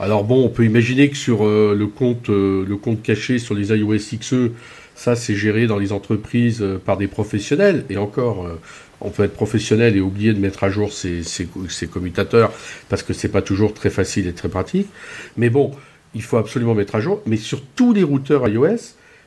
Alors 0.00 0.24
bon, 0.24 0.44
on 0.44 0.48
peut 0.48 0.64
imaginer 0.64 1.10
que 1.10 1.16
sur 1.16 1.46
euh, 1.46 1.76
le, 1.78 1.86
compte, 1.86 2.30
euh, 2.30 2.64
le 2.66 2.76
compte 2.76 3.02
caché 3.02 3.38
sur 3.38 3.54
les 3.54 3.68
iOS 3.68 3.98
XE, 4.18 4.50
ça 4.94 5.14
c'est 5.14 5.34
géré 5.34 5.66
dans 5.66 5.78
les 5.78 5.92
entreprises 5.92 6.62
euh, 6.62 6.78
par 6.78 6.96
des 6.96 7.06
professionnels. 7.06 7.84
Et 7.90 7.98
encore, 7.98 8.48
on 9.00 9.10
peut 9.10 9.24
être 9.24 9.34
professionnel 9.34 9.96
et 9.96 10.00
oublier 10.00 10.32
de 10.32 10.40
mettre 10.40 10.64
à 10.64 10.70
jour 10.70 10.92
ses, 10.92 11.22
commutateurs 11.92 12.52
parce 12.88 13.02
que 13.02 13.12
c'est 13.12 13.28
pas 13.28 13.42
toujours 13.42 13.74
très 13.74 13.90
facile 13.90 14.26
et 14.26 14.32
très 14.32 14.48
pratique. 14.48 14.88
Mais 15.36 15.50
bon, 15.50 15.72
il 16.14 16.22
faut 16.22 16.38
absolument 16.38 16.74
mettre 16.74 16.94
à 16.94 17.00
jour. 17.00 17.22
Mais 17.26 17.36
sur 17.36 17.62
tous 17.76 17.92
les 17.92 18.02
routeurs 18.02 18.48
iOS, 18.48 18.66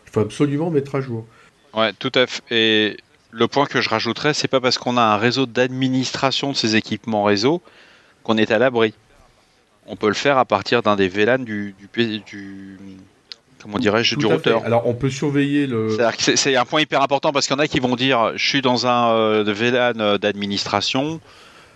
il 0.07 0.11
faut 0.11 0.21
absolument 0.21 0.71
mettre 0.71 0.95
à 0.95 1.01
jour. 1.01 1.25
Ouais, 1.73 1.93
tout 1.99 2.11
à 2.15 2.25
fait. 2.25 2.41
Et 2.49 2.97
le 3.31 3.47
point 3.47 3.65
que 3.65 3.81
je 3.81 3.89
rajouterais, 3.89 4.33
c'est 4.33 4.47
pas 4.47 4.61
parce 4.61 4.77
qu'on 4.77 4.97
a 4.97 5.01
un 5.01 5.17
réseau 5.17 5.45
d'administration 5.45 6.51
de 6.51 6.55
ces 6.57 6.75
équipements 6.75 7.23
réseau 7.23 7.61
qu'on 8.25 8.37
est 8.37 8.51
à 8.51 8.59
l'abri. 8.59 8.93
On 9.87 9.95
peut 9.95 10.07
le 10.07 10.13
faire 10.13 10.37
à 10.37 10.45
partir 10.45 10.81
d'un 10.81 10.95
des 10.95 11.07
VLAN 11.07 11.39
du, 11.39 11.75
du, 11.77 12.19
du 12.19 12.77
comment 13.61 13.77
dirais-je, 13.77 14.15
du 14.15 14.25
routeur. 14.25 14.63
Alors 14.65 14.87
on 14.87 14.93
peut 14.93 15.09
surveiller 15.09 15.67
le. 15.67 15.95
C'est 16.17 16.55
un 16.55 16.65
point 16.65 16.81
hyper 16.81 17.01
important 17.01 17.31
parce 17.31 17.47
qu'il 17.47 17.55
y 17.55 17.59
en 17.59 17.63
a 17.63 17.67
qui 17.67 17.79
vont 17.79 17.95
dire 17.95 18.33
je 18.35 18.47
suis 18.47 18.61
dans 18.61 18.87
un 18.87 19.13
euh, 19.13 19.43
VLAN 19.43 19.99
euh, 19.99 20.17
d'administration, 20.17 21.21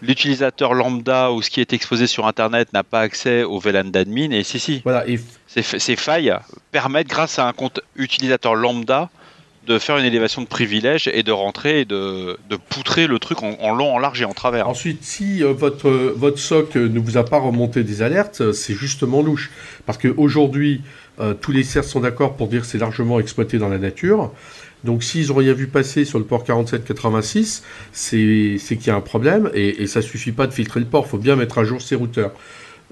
l'utilisateur 0.02 0.74
lambda 0.74 1.32
ou 1.32 1.44
ce 1.44 1.52
qui 1.52 1.62
est 1.62 1.72
exposé 1.72 2.08
sur 2.08 2.26
Internet 2.26 2.74
n'a 2.74 2.84
pas 2.84 3.02
accès 3.02 3.44
au 3.44 3.60
VLAN 3.60 3.86
d'admin 3.86 4.32
et 4.32 4.44
si 4.44 4.60
si. 4.60 4.82
Voilà, 4.84 5.08
et... 5.08 5.20
ces, 5.48 5.96
failles 5.96 6.36
permettent 6.72 7.10
grâce 7.10 7.38
à 7.38 7.48
un 7.48 7.54
compte 7.54 7.80
utilisateur 7.96 8.56
lambda 8.56 9.10
de 9.68 9.78
faire 9.78 9.98
une 9.98 10.06
élévation 10.06 10.42
de 10.42 10.48
privilèges 10.48 11.10
et 11.14 11.22
de 11.22 11.32
rentrer 11.32 11.82
et 11.82 11.86
de, 11.86 12.38
de 12.50 12.56
poutrer 12.56 13.08
le 13.08 13.20
truc 13.20 13.44
en, 13.44 13.74
long, 13.74 13.94
en 13.94 14.00
large 14.00 14.22
et 14.22 14.26
en 14.26 14.34
travers. 14.34 14.68
Ensuite, 14.68 15.04
si 15.04 15.44
euh, 15.44 15.54
votre, 15.54 15.90
votre 15.90 16.40
SOC 16.40 16.76
ne 16.76 17.00
vous 17.00 17.18
a 17.18 17.26
pas 17.26 17.38
remonté 17.38 17.84
des 17.84 18.02
alertes, 18.02 18.52
c'est 18.52 18.74
justement 18.74 19.22
louche. 19.22 19.52
Parce 19.86 19.98
qu'aujourd'hui, 19.98 20.82
euh, 21.20 21.34
tous 21.34 21.52
les 21.52 21.64
CERT 21.64 21.84
sont 21.84 22.00
d'accord 22.00 22.36
pour 22.36 22.48
dire 22.48 22.62
que 22.62 22.68
c'est 22.68 22.78
largement 22.78 23.20
exploité 23.20 23.58
dans 23.58 23.70
la 23.70 23.78
nature. 23.78 24.32
Donc 24.84 25.04
s'ils 25.04 25.32
ont 25.32 25.36
rien 25.36 25.54
vu 25.54 25.68
passer 25.68 26.06
sur 26.06 26.20
le 26.20 26.26
port 26.26 26.46
4786, 26.46 27.64
c'est 27.92 28.58
qu'il 28.58 28.88
y 28.88 28.90
a 28.90 28.96
un 28.96 29.02
problème 29.02 29.50
et, 29.54 29.88
ça 29.88 30.02
suffit 30.02 30.32
pas 30.32 30.48
de 30.48 30.54
filtrer 30.54 30.80
le 30.80 30.86
port, 30.86 31.04
il 31.06 31.10
faut 31.10 31.18
bien 31.18 31.36
mettre 31.36 31.58
à 31.58 31.66
jour 31.66 31.82
ses 31.82 31.96
routeurs. 31.96 32.32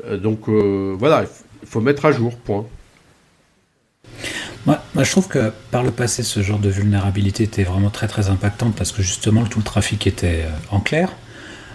Euh, 0.05 0.17
donc 0.17 0.49
euh, 0.49 0.95
voilà, 0.99 1.25
il 1.61 1.67
faut 1.67 1.79
mettre 1.79 2.05
à 2.05 2.11
jour, 2.11 2.35
point. 2.37 2.65
Moi, 4.65 4.79
je 4.95 5.11
trouve 5.11 5.27
que 5.27 5.53
par 5.71 5.83
le 5.83 5.91
passé, 5.91 6.23
ce 6.23 6.41
genre 6.41 6.59
de 6.59 6.69
vulnérabilité 6.69 7.43
était 7.43 7.63
vraiment 7.63 7.89
très 7.89 8.07
très 8.07 8.29
impactante 8.29 8.75
parce 8.75 8.91
que 8.91 9.01
justement 9.01 9.43
tout 9.45 9.59
le 9.59 9.65
trafic 9.65 10.07
était 10.07 10.45
en 10.71 10.79
clair. 10.79 11.09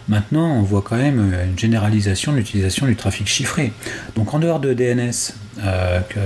Maintenant, 0.08 0.56
on 0.56 0.62
voit 0.62 0.82
quand 0.82 0.96
même 0.96 1.32
une 1.44 1.58
généralisation 1.58 2.32
de 2.32 2.38
l'utilisation 2.38 2.86
du 2.86 2.96
trafic 2.96 3.26
chiffré. 3.26 3.72
Donc 4.16 4.34
en 4.34 4.40
dehors 4.40 4.58
de 4.60 4.74
DNS, 4.74 5.32
euh, 5.60 6.00
que 6.00 6.18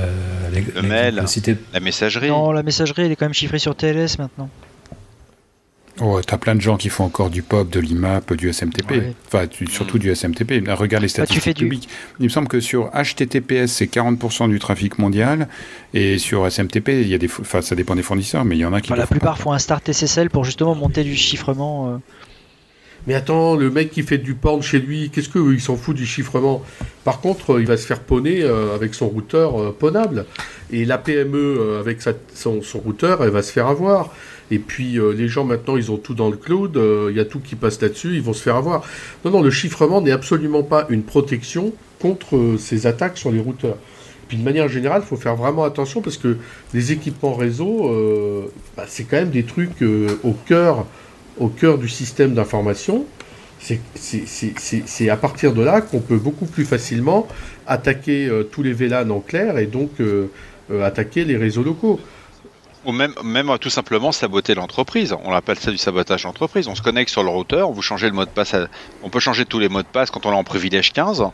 le 0.74 0.82
mail, 0.82 1.22
la 1.72 1.80
messagerie. 1.80 2.28
Non, 2.28 2.52
la 2.52 2.62
messagerie, 2.62 3.02
elle 3.02 3.12
est 3.12 3.16
quand 3.16 3.26
même 3.26 3.34
chiffrée 3.34 3.58
sur 3.58 3.74
TLS 3.76 4.18
maintenant. 4.18 4.48
Oh, 6.00 6.20
t'as 6.24 6.36
plein 6.36 6.54
de 6.54 6.60
gens 6.60 6.76
qui 6.76 6.90
font 6.90 7.04
encore 7.04 7.30
du 7.30 7.42
POP, 7.42 7.70
de 7.70 7.80
l'IMAP, 7.80 8.34
du 8.34 8.52
SMTP. 8.52 9.14
Enfin, 9.26 9.46
surtout 9.70 9.98
du 9.98 10.14
SMTP. 10.14 10.68
Regarde 10.68 11.02
les 11.02 11.08
bah, 11.08 11.24
statistiques 11.24 11.56
publiques. 11.56 11.88
Il 12.20 12.24
me 12.24 12.28
semble 12.28 12.48
que 12.48 12.60
sur 12.60 12.90
HTTPS, 12.90 13.66
c'est 13.68 13.86
40% 13.86 14.48
du 14.50 14.58
trafic 14.58 14.98
mondial. 14.98 15.48
Et 15.94 16.18
sur 16.18 16.50
SMTP, 16.50 16.88
il 16.88 17.08
y 17.08 17.14
a 17.14 17.18
des... 17.18 17.28
enfin, 17.40 17.62
ça 17.62 17.74
dépend 17.74 17.94
des 17.94 18.02
fournisseurs, 18.02 18.44
mais 18.44 18.56
il 18.56 18.60
y 18.60 18.64
en 18.64 18.74
a 18.74 18.80
qui. 18.80 18.92
la 18.92 19.06
plupart 19.06 19.38
font 19.38 19.52
un 19.52 19.58
start 19.58 19.90
SSL 19.90 20.28
pour 20.28 20.44
justement 20.44 20.74
monter 20.74 21.02
du 21.02 21.16
chiffrement. 21.16 21.94
Euh. 21.94 21.96
Mais 23.06 23.14
attends, 23.14 23.54
le 23.54 23.70
mec 23.70 23.90
qui 23.90 24.02
fait 24.02 24.18
du 24.18 24.34
porn 24.34 24.62
chez 24.62 24.80
lui, 24.80 25.10
qu'est-ce 25.10 25.28
que 25.28 25.52
il 25.52 25.60
s'en 25.60 25.76
fout 25.76 25.94
du 25.96 26.04
chiffrement? 26.04 26.62
Par 27.04 27.20
contre, 27.20 27.60
il 27.60 27.66
va 27.66 27.76
se 27.76 27.86
faire 27.86 28.00
ponner 28.00 28.42
euh, 28.42 28.74
avec 28.74 28.94
son 28.94 29.08
routeur 29.08 29.60
euh, 29.60 29.76
ponable. 29.78 30.26
Et 30.72 30.84
la 30.84 30.98
PME 30.98 31.78
avec 31.78 31.98
son, 32.34 32.60
routeur, 32.74 33.22
elle 33.22 33.30
va 33.30 33.42
se 33.42 33.52
faire 33.52 33.68
avoir. 33.68 34.12
Et 34.50 34.58
puis 34.58 34.98
les 35.16 35.28
gens 35.28 35.44
maintenant, 35.44 35.76
ils 35.76 35.90
ont 35.90 35.96
tout 35.96 36.14
dans 36.14 36.28
le 36.28 36.36
cloud, 36.36 36.80
il 37.10 37.16
y 37.16 37.20
a 37.20 37.24
tout 37.24 37.40
qui 37.40 37.54
passe 37.54 37.80
là-dessus, 37.80 38.14
ils 38.14 38.22
vont 38.22 38.32
se 38.32 38.42
faire 38.42 38.56
avoir. 38.56 38.84
Non, 39.24 39.30
non, 39.30 39.42
le 39.42 39.50
chiffrement 39.50 40.00
n'est 40.00 40.12
absolument 40.12 40.62
pas 40.62 40.86
une 40.88 41.02
protection 41.02 41.72
contre 42.00 42.56
ces 42.58 42.86
attaques 42.86 43.18
sur 43.18 43.30
les 43.30 43.40
routeurs. 43.40 43.76
Puis 44.28 44.36
de 44.36 44.42
manière 44.42 44.68
générale, 44.68 45.02
il 45.04 45.08
faut 45.08 45.16
faire 45.16 45.36
vraiment 45.36 45.64
attention 45.64 46.00
parce 46.00 46.16
que 46.16 46.36
les 46.74 46.90
équipements 46.92 47.34
réseau, 47.34 47.90
bah, 48.76 48.84
c'est 48.88 49.04
quand 49.04 49.16
même 49.16 49.30
des 49.30 49.44
trucs 49.44 49.82
au 49.82 50.32
cœur 50.46 50.86
au 51.38 51.48
cœur 51.48 51.78
du 51.78 51.88
système 51.88 52.34
d'information, 52.34 53.04
c'est 53.94 55.08
à 55.08 55.16
partir 55.16 55.52
de 55.52 55.62
là 55.62 55.80
qu'on 55.80 56.00
peut 56.00 56.18
beaucoup 56.18 56.46
plus 56.46 56.64
facilement 56.64 57.26
attaquer 57.66 58.26
euh, 58.26 58.42
tous 58.44 58.62
les 58.62 58.72
VLAN 58.72 59.10
en 59.10 59.20
clair 59.20 59.58
et 59.58 59.66
donc 59.66 59.90
euh, 60.00 60.04
euh, 60.04 60.26
attaquer 60.82 61.24
les 61.24 61.36
réseaux 61.36 61.62
locaux. 61.62 62.00
Ou 62.84 62.92
même, 62.92 63.14
même 63.24 63.50
tout 63.60 63.70
simplement 63.70 64.12
saboter 64.12 64.54
l'entreprise. 64.54 65.14
On 65.24 65.32
appelle 65.32 65.58
ça 65.58 65.72
du 65.72 65.78
sabotage 65.78 66.22
d'entreprise. 66.22 66.68
On 66.68 66.76
se 66.76 66.82
connecte 66.82 67.10
sur 67.10 67.24
le 67.24 67.30
routeur, 67.30 67.72
vous 67.72 67.82
changez 67.82 68.06
le 68.06 68.12
mot 68.12 68.24
de 68.24 68.30
passe. 68.30 68.54
On 69.02 69.08
peut 69.08 69.18
changer 69.18 69.44
tous 69.44 69.58
les 69.58 69.68
mots 69.68 69.82
de 69.82 69.88
passe 69.88 70.10
quand 70.10 70.24
on 70.24 70.30
est 70.30 70.36
en 70.36 70.44
privilège 70.44 70.92
15. 70.92 71.24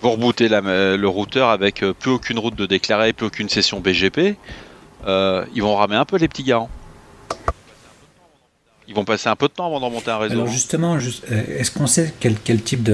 Vous 0.00 0.10
rebootez 0.10 0.48
le 0.48 1.06
routeur 1.06 1.48
avec 1.48 1.84
plus 1.98 2.10
aucune 2.10 2.38
route 2.38 2.54
de 2.54 2.66
déclarer, 2.66 3.12
plus 3.12 3.26
aucune 3.26 3.48
session 3.48 3.80
BGP. 3.80 4.36
ils 5.06 5.62
vont 5.62 5.74
ramer 5.74 5.96
un 5.96 6.04
peu 6.04 6.16
les 6.16 6.28
petits 6.28 6.44
garants. 6.44 6.70
Ils 8.86 8.94
vont 8.94 9.04
passer 9.04 9.28
un 9.28 9.36
peu 9.36 9.48
de 9.48 9.52
temps 9.52 9.66
avant 9.66 9.80
d'en 9.80 9.90
monter 9.90 10.10
un 10.10 10.18
réseau. 10.18 10.34
Alors 10.34 10.46
justement, 10.46 10.96
euh, 10.96 11.58
est-ce 11.58 11.70
qu'on 11.70 11.86
sait 11.86 12.12
quel, 12.20 12.36
quel 12.42 12.60
type 12.60 12.88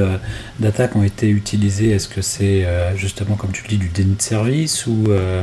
d'attaques 0.61 0.95
ont 0.95 1.03
été 1.03 1.29
utilisées? 1.29 1.91
Est-ce 1.91 2.09
que 2.09 2.23
c'est 2.23 2.65
euh, 2.65 2.97
justement, 2.97 3.35
comme 3.35 3.51
tu 3.51 3.63
le 3.65 3.69
dis, 3.71 3.79
du 3.79 3.89
déni 3.89 4.15
de 4.15 4.23
service 4.23 4.87
ou 4.87 5.07
euh, 5.09 5.43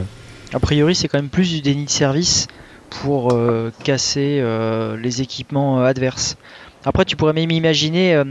A 0.54 0.60
priori, 0.60 0.96
c'est 0.96 1.08
quand 1.08 1.18
même 1.18 1.30
plus 1.30 1.51
du 1.51 1.62
déni 1.62 1.86
de 1.86 1.89
service 1.89 2.48
pour 2.89 3.38
casser 3.84 4.42
les 5.01 5.22
équipements 5.22 5.84
adverses. 5.84 6.38
Après, 6.88 7.04
tu 7.04 7.18
pourrais 7.18 7.34
même 7.34 7.51
imaginer, 7.51 8.16
euh, 8.16 8.24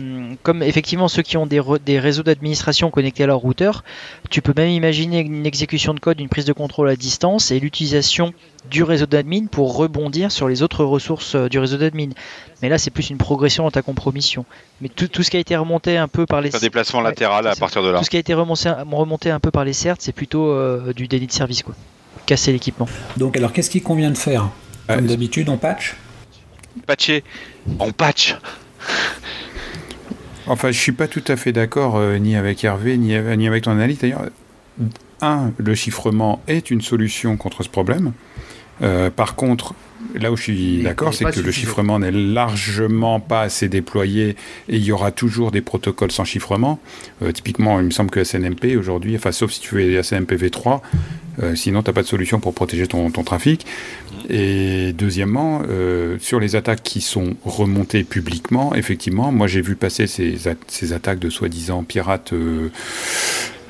comme 0.43 0.63
effectivement 0.63 1.09
ceux 1.09 1.21
qui 1.21 1.37
ont 1.37 1.45
des, 1.45 1.61
des 1.85 1.99
réseaux 1.99 2.23
d'administration 2.23 2.91
connectés 2.91 3.25
à 3.25 3.27
leur 3.27 3.37
routeur, 3.37 3.85
tu 4.31 4.41
peux 4.41 4.55
même 4.57 4.71
imaginer 4.71 5.21
une 5.21 5.45
exécution 5.45 5.93
de 5.93 6.01
code, 6.01 6.21
une 6.21 6.31
prise 6.31 6.47
de 6.47 6.55
contrôle 6.55 6.89
à 6.89 6.97
distance 6.97 7.51
et 7.51 7.61
l'utilisation 7.61 8.33
du 8.71 8.83
réseau 8.83 9.05
d'admin 9.05 9.45
pour 9.45 9.77
rebondir 9.77 10.33
sur 10.33 10.49
les 10.49 10.63
autres 10.63 10.85
ressources 10.85 11.35
euh, 11.35 11.51
du 11.51 11.59
réseau 11.59 11.77
d'admin. 11.77 12.09
Mais 12.63 12.71
là, 12.71 12.79
c'est 12.79 12.91
plus 12.91 13.11
une 13.11 13.19
progression 13.19 13.65
dans 13.65 13.71
ta 13.71 13.83
compromission. 13.83 14.47
Mais 14.81 14.89
tout, 14.89 15.09
tout, 15.09 15.23
ce 15.23 15.31
qui 15.31 15.37
a 15.37 15.41
été 15.41 15.55
remonté 15.55 15.99
un 15.99 16.09
peu 16.09 16.25
par 16.25 16.41
les... 16.41 16.57
Un 16.57 16.59
déplacement 16.59 17.03
latéral 17.03 17.47
à 17.47 17.57
partir 17.57 17.83
de 17.83 17.91
là. 17.91 17.99
Tout 17.99 18.05
ce 18.05 18.11
qui 18.11 18.17
a 18.17 18.21
été 18.21 18.33
remonté, 18.33 18.71
remonté 18.91 19.31
un 19.31 19.39
peu 19.39 19.51
par 19.51 19.67
les 19.67 19.75
CERT, 19.75 19.97
c'est 19.99 20.13
plutôt 20.13 20.49
euh, 20.49 20.95
du 20.95 21.09
déni 21.09 21.27
de 21.27 21.33
service, 21.33 21.63
quoi. 21.63 21.75
Casser 22.27 22.53
l'équipement. 22.53 22.89
Donc 23.17 23.37
alors, 23.37 23.53
qu'est-ce 23.53 23.71
qu'il 23.71 23.83
convient 23.83 24.11
de 24.11 24.19
faire 24.19 24.51
Comme 24.89 25.07
d'habitude, 25.07 25.49
on 25.49 25.57
patch 25.57 25.97
patcher. 26.87 27.25
On 27.79 27.93
patch. 27.93 28.37
Enfin, 30.47 30.71
je 30.71 30.79
suis 30.79 30.93
pas 30.93 31.09
tout 31.09 31.25
à 31.29 31.37
fait 31.37 31.53
d'accord 31.53 31.97
euh, 31.97 32.19
ni 32.19 32.37
avec 32.37 32.63
Hervé 32.63 32.97
ni, 32.97 33.19
ni 33.37 33.49
avec 33.49 33.65
ton 33.65 33.73
analyse. 33.73 33.99
D'ailleurs, 33.99 34.27
un, 35.21 35.53
le 35.57 35.75
chiffrement 35.75 36.41
est 36.47 36.71
une 36.71 36.83
solution 36.83 37.37
contre 37.37 37.63
ce 37.63 37.69
problème. 37.69 38.13
Euh, 38.83 39.11
par 39.11 39.35
contre, 39.35 39.75
là 40.15 40.33
où 40.33 40.37
je 40.37 40.43
suis 40.43 40.83
d'accord, 40.83 41.15
c'est 41.15 41.25
que 41.25 41.41
le 41.41 41.51
chiffrement 41.51 41.99
n'est 41.99 42.11
largement 42.11 43.21
pas 43.21 43.43
assez 43.43 43.69
déployé 43.69 44.31
et 44.69 44.77
il 44.77 44.85
y 44.85 44.93
aura 44.93 45.13
toujours 45.13 45.51
des 45.51 45.61
protocoles 45.61 46.13
sans 46.13 46.25
chiffrement. 46.25 46.79
Euh, 47.23 47.33
typiquement, 47.33 47.81
il 47.81 47.87
me 47.87 47.91
semble 47.91 48.11
que 48.11 48.23
SNMP 48.23 48.77
aujourd'hui, 48.79 49.17
enfin, 49.17 49.33
sauf 49.33 49.53
si 49.53 49.61
tu 49.61 49.77
fais 49.77 50.03
SNMP 50.03 50.33
v3, 50.33 50.81
euh, 51.43 51.55
sinon 51.55 51.83
tu 51.83 51.91
n'as 51.91 51.95
pas 51.95 52.03
de 52.03 52.07
solution 52.07 52.41
pour 52.41 52.55
protéger 52.55 52.87
ton, 52.87 53.11
trafic. 53.11 53.67
Et 54.29 54.93
deuxièmement, 54.93 55.63
euh, 55.69 56.17
sur 56.21 56.41
les 56.41 56.57
attaques 56.57 56.83
qui 56.83 57.01
sont 57.01 57.37
remontées 57.45 58.05
publiquement, 58.05 58.75
effectivement, 58.75 59.33
moi 59.33 59.47
j'ai 59.47 59.61
vu 59.61 59.77
passer 59.77 60.07
ces, 60.07 60.37
ces 60.67 60.93
attaques 60.93 61.19
de 61.19 61.31
soi-disant 61.31 61.85
pirates. 61.85 62.33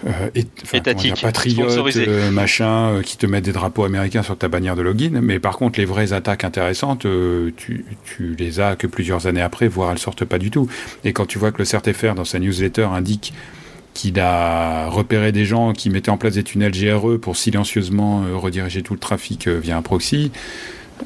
Euh, 0.07 0.31
et, 0.35 0.45
étatique, 0.73 1.21
patriotes, 1.21 1.97
euh, 1.97 2.31
machin, 2.31 2.91
euh, 2.91 3.03
qui 3.03 3.17
te 3.17 3.27
mettent 3.27 3.45
des 3.45 3.53
drapeaux 3.53 3.85
américains 3.85 4.23
sur 4.23 4.37
ta 4.37 4.49
bannière 4.49 4.77
de 4.77 4.83
login. 4.83 5.21
Mais 5.21 5.39
par 5.41 5.57
contre, 5.57 5.79
les 5.79 5.85
vraies 5.85 6.13
attaques 6.13 6.45
intéressantes, 6.45 7.07
tu, 7.57 7.85
tu, 8.05 8.37
les 8.39 8.61
as 8.61 8.77
que 8.77 8.87
plusieurs 8.87 9.27
années 9.27 9.43
après, 9.43 9.69
voire 9.69 9.91
elles 9.91 9.99
sortent 9.99 10.25
pas 10.25 10.39
du 10.39 10.51
tout. 10.51 10.69
Et 11.05 11.13
quand 11.13 11.27
tu 11.27 11.39
vois 11.39 11.51
que 11.51 11.59
le 11.59 11.65
CertFR, 11.65 12.15
dans 12.15 12.25
sa 12.25 12.39
newsletter, 12.39 12.85
indique 12.85 13.33
qu'il 13.95 14.21
a 14.21 14.89
repéré 14.89 15.33
des 15.33 15.47
gens 15.47 15.73
qui 15.73 15.89
mettaient 15.89 16.11
en 16.11 16.19
place 16.19 16.35
des 16.35 16.45
tunnels 16.45 16.73
GRE 16.73 17.19
pour 17.19 17.37
silencieusement 17.37 18.25
rediriger 18.35 18.83
tout 18.83 18.93
le 18.93 19.01
trafic 19.01 19.49
via 19.49 19.77
un 19.77 19.83
proxy, 19.83 20.31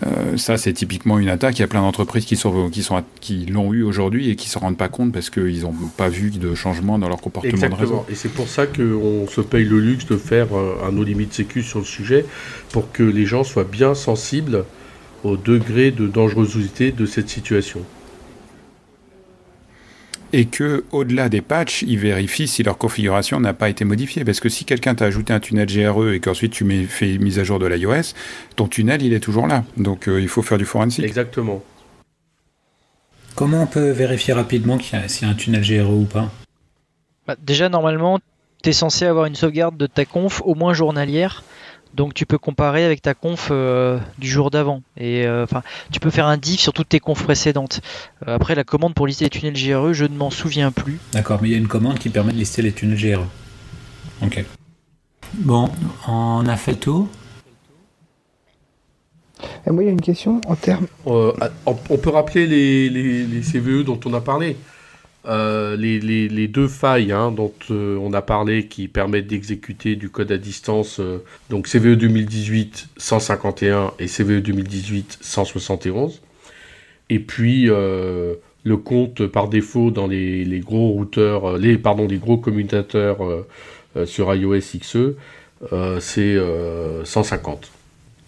euh, 0.06 0.36
ça, 0.36 0.56
c'est 0.56 0.72
typiquement 0.72 1.18
une 1.18 1.28
attaque. 1.28 1.58
Il 1.58 1.62
y 1.62 1.64
a 1.64 1.68
plein 1.68 1.80
d'entreprises 1.80 2.24
qui, 2.24 2.36
sont, 2.36 2.70
qui, 2.70 2.82
sont, 2.82 3.02
qui 3.20 3.46
l'ont 3.46 3.72
eu 3.72 3.82
aujourd'hui 3.82 4.30
et 4.30 4.36
qui 4.36 4.46
ne 4.46 4.52
se 4.52 4.58
rendent 4.58 4.76
pas 4.76 4.88
compte 4.88 5.12
parce 5.12 5.30
qu'ils 5.30 5.62
n'ont 5.62 5.74
pas 5.96 6.08
vu 6.08 6.30
de 6.30 6.54
changement 6.54 6.98
dans 6.98 7.08
leur 7.08 7.20
comportement 7.20 7.52
Exactement. 7.52 7.76
de 7.76 7.80
réseau. 7.80 8.06
Et 8.08 8.14
c'est 8.14 8.28
pour 8.28 8.48
ça 8.48 8.66
qu'on 8.66 9.26
se 9.28 9.40
paye 9.40 9.64
le 9.64 9.80
luxe 9.80 10.06
de 10.06 10.16
faire 10.16 10.56
euh, 10.56 10.76
un 10.86 10.92
no 10.92 11.02
limit 11.02 11.28
sécu 11.30 11.62
sur 11.62 11.80
le 11.80 11.84
sujet 11.84 12.24
pour 12.72 12.92
que 12.92 13.02
les 13.02 13.26
gens 13.26 13.44
soient 13.44 13.64
bien 13.64 13.94
sensibles 13.94 14.64
au 15.24 15.36
degré 15.36 15.90
de 15.90 16.06
dangerosité 16.06 16.92
de 16.92 17.04
cette 17.04 17.28
situation 17.28 17.80
et 20.32 20.46
que 20.46 20.84
au-delà 20.92 21.28
des 21.28 21.40
patchs, 21.40 21.82
ils 21.82 21.98
vérifient 21.98 22.48
si 22.48 22.62
leur 22.62 22.78
configuration 22.78 23.40
n'a 23.40 23.52
pas 23.52 23.68
été 23.68 23.84
modifiée. 23.84 24.24
Parce 24.24 24.40
que 24.40 24.48
si 24.48 24.64
quelqu'un 24.64 24.94
t'a 24.94 25.06
ajouté 25.06 25.32
un 25.32 25.40
tunnel 25.40 25.66
GRE 25.66 26.12
et 26.12 26.20
qu'ensuite 26.20 26.52
tu 26.52 26.64
mets, 26.64 26.84
fais 26.84 27.18
mise 27.18 27.38
à 27.38 27.44
jour 27.44 27.58
de 27.58 27.66
l'iOS, 27.66 28.14
ton 28.56 28.68
tunnel 28.68 29.02
il 29.02 29.12
est 29.12 29.20
toujours 29.20 29.46
là. 29.46 29.64
Donc 29.76 30.08
euh, 30.08 30.20
il 30.20 30.28
faut 30.28 30.42
faire 30.42 30.58
du 30.58 30.64
forensic. 30.64 31.04
Exactement. 31.04 31.62
Comment 33.34 33.62
on 33.62 33.66
peut 33.66 33.90
vérifier 33.90 34.34
rapidement 34.34 34.78
s'il 34.78 34.98
y, 34.98 35.24
a 35.24 35.28
un 35.28 35.34
tunnel 35.34 35.62
GRE 35.62 35.90
ou 35.90 36.04
pas? 36.04 36.30
Bah, 37.26 37.36
Déjà 37.40 37.68
normalement, 37.68 38.18
tu 38.62 38.70
es 38.70 38.72
censé 38.72 39.06
avoir 39.06 39.26
une 39.26 39.34
sauvegarde 39.34 39.76
de 39.76 39.86
ta 39.86 40.04
conf 40.04 40.42
au 40.44 40.54
moins 40.54 40.74
journalière 40.74 41.44
Donc 41.94 42.14
tu 42.14 42.24
peux 42.24 42.38
comparer 42.38 42.84
avec 42.84 43.02
ta 43.02 43.14
conf 43.14 43.50
du 44.18 44.28
jour 44.28 44.50
d'avant. 44.50 44.82
Et 44.96 45.28
enfin, 45.28 45.62
tu 45.90 46.00
peux 46.00 46.10
faire 46.10 46.26
un 46.26 46.36
diff 46.36 46.60
sur 46.60 46.72
toutes 46.72 46.88
tes 46.88 47.00
confs 47.00 47.24
précédentes. 47.24 47.80
après, 48.26 48.54
la 48.54 48.64
commande 48.64 48.94
pour 48.94 49.06
lister 49.06 49.24
les 49.24 49.30
tunnels 49.30 49.54
GRE, 49.54 49.92
je 49.92 50.04
ne 50.04 50.16
m'en 50.16 50.30
souviens 50.30 50.70
plus. 50.70 50.98
D'accord, 51.12 51.40
mais 51.42 51.48
il 51.48 51.52
y 51.52 51.54
a 51.54 51.58
une 51.58 51.68
commande 51.68 51.98
qui 51.98 52.08
permet 52.08 52.32
de 52.32 52.38
lister 52.38 52.62
les 52.62 52.72
tunnels 52.72 52.98
GRE. 52.98 53.26
Ok. 54.22 54.44
Bon, 55.34 55.70
on 56.08 56.46
a 56.46 56.56
fait 56.56 56.72
le 56.72 56.78
tour. 56.78 57.08
Et 59.66 59.70
moi, 59.70 59.82
il 59.82 59.86
y 59.86 59.88
a 59.88 59.92
une 59.92 60.00
question 60.00 60.40
en 60.46 60.56
termes. 60.56 60.86
Euh, 61.06 61.32
on 61.66 61.74
peut 61.74 62.10
rappeler 62.10 62.46
les, 62.46 63.42
CVE 63.42 63.84
dont 63.84 64.00
on 64.04 64.14
a 64.14 64.20
parlé. 64.20 64.56
Euh, 65.26 65.76
les, 65.76 66.48
deux 66.48 66.68
failles 66.68 67.12
hein, 67.12 67.30
dont 67.30 67.52
euh, 67.70 67.98
on 67.98 68.12
a 68.14 68.22
parlé 68.22 68.66
qui 68.66 68.88
permettent 68.88 69.26
d'exécuter 69.26 69.94
du 69.94 70.08
code 70.08 70.32
à 70.32 70.38
distance, 70.38 71.00
donc 71.50 71.68
CVE 71.68 71.96
2018 71.96 72.88
151 72.96 73.92
et 73.98 74.06
CVE 74.06 74.40
2018 74.40 75.18
171. 75.20 76.22
Et 77.10 77.18
puis 77.18 77.64
le 77.66 78.76
compte 78.76 79.26
par 79.26 79.48
défaut 79.48 79.90
dans 79.90 80.06
les, 80.06 80.60
gros 80.64 80.90
routeurs, 80.90 81.58
les, 81.58 81.76
les 81.76 82.18
gros 82.18 82.38
commutateurs 82.38 83.18
sur 84.06 84.34
iOS 84.34 84.58
XE, 84.78 85.14
c'est 86.00 86.38
150. 87.04 87.72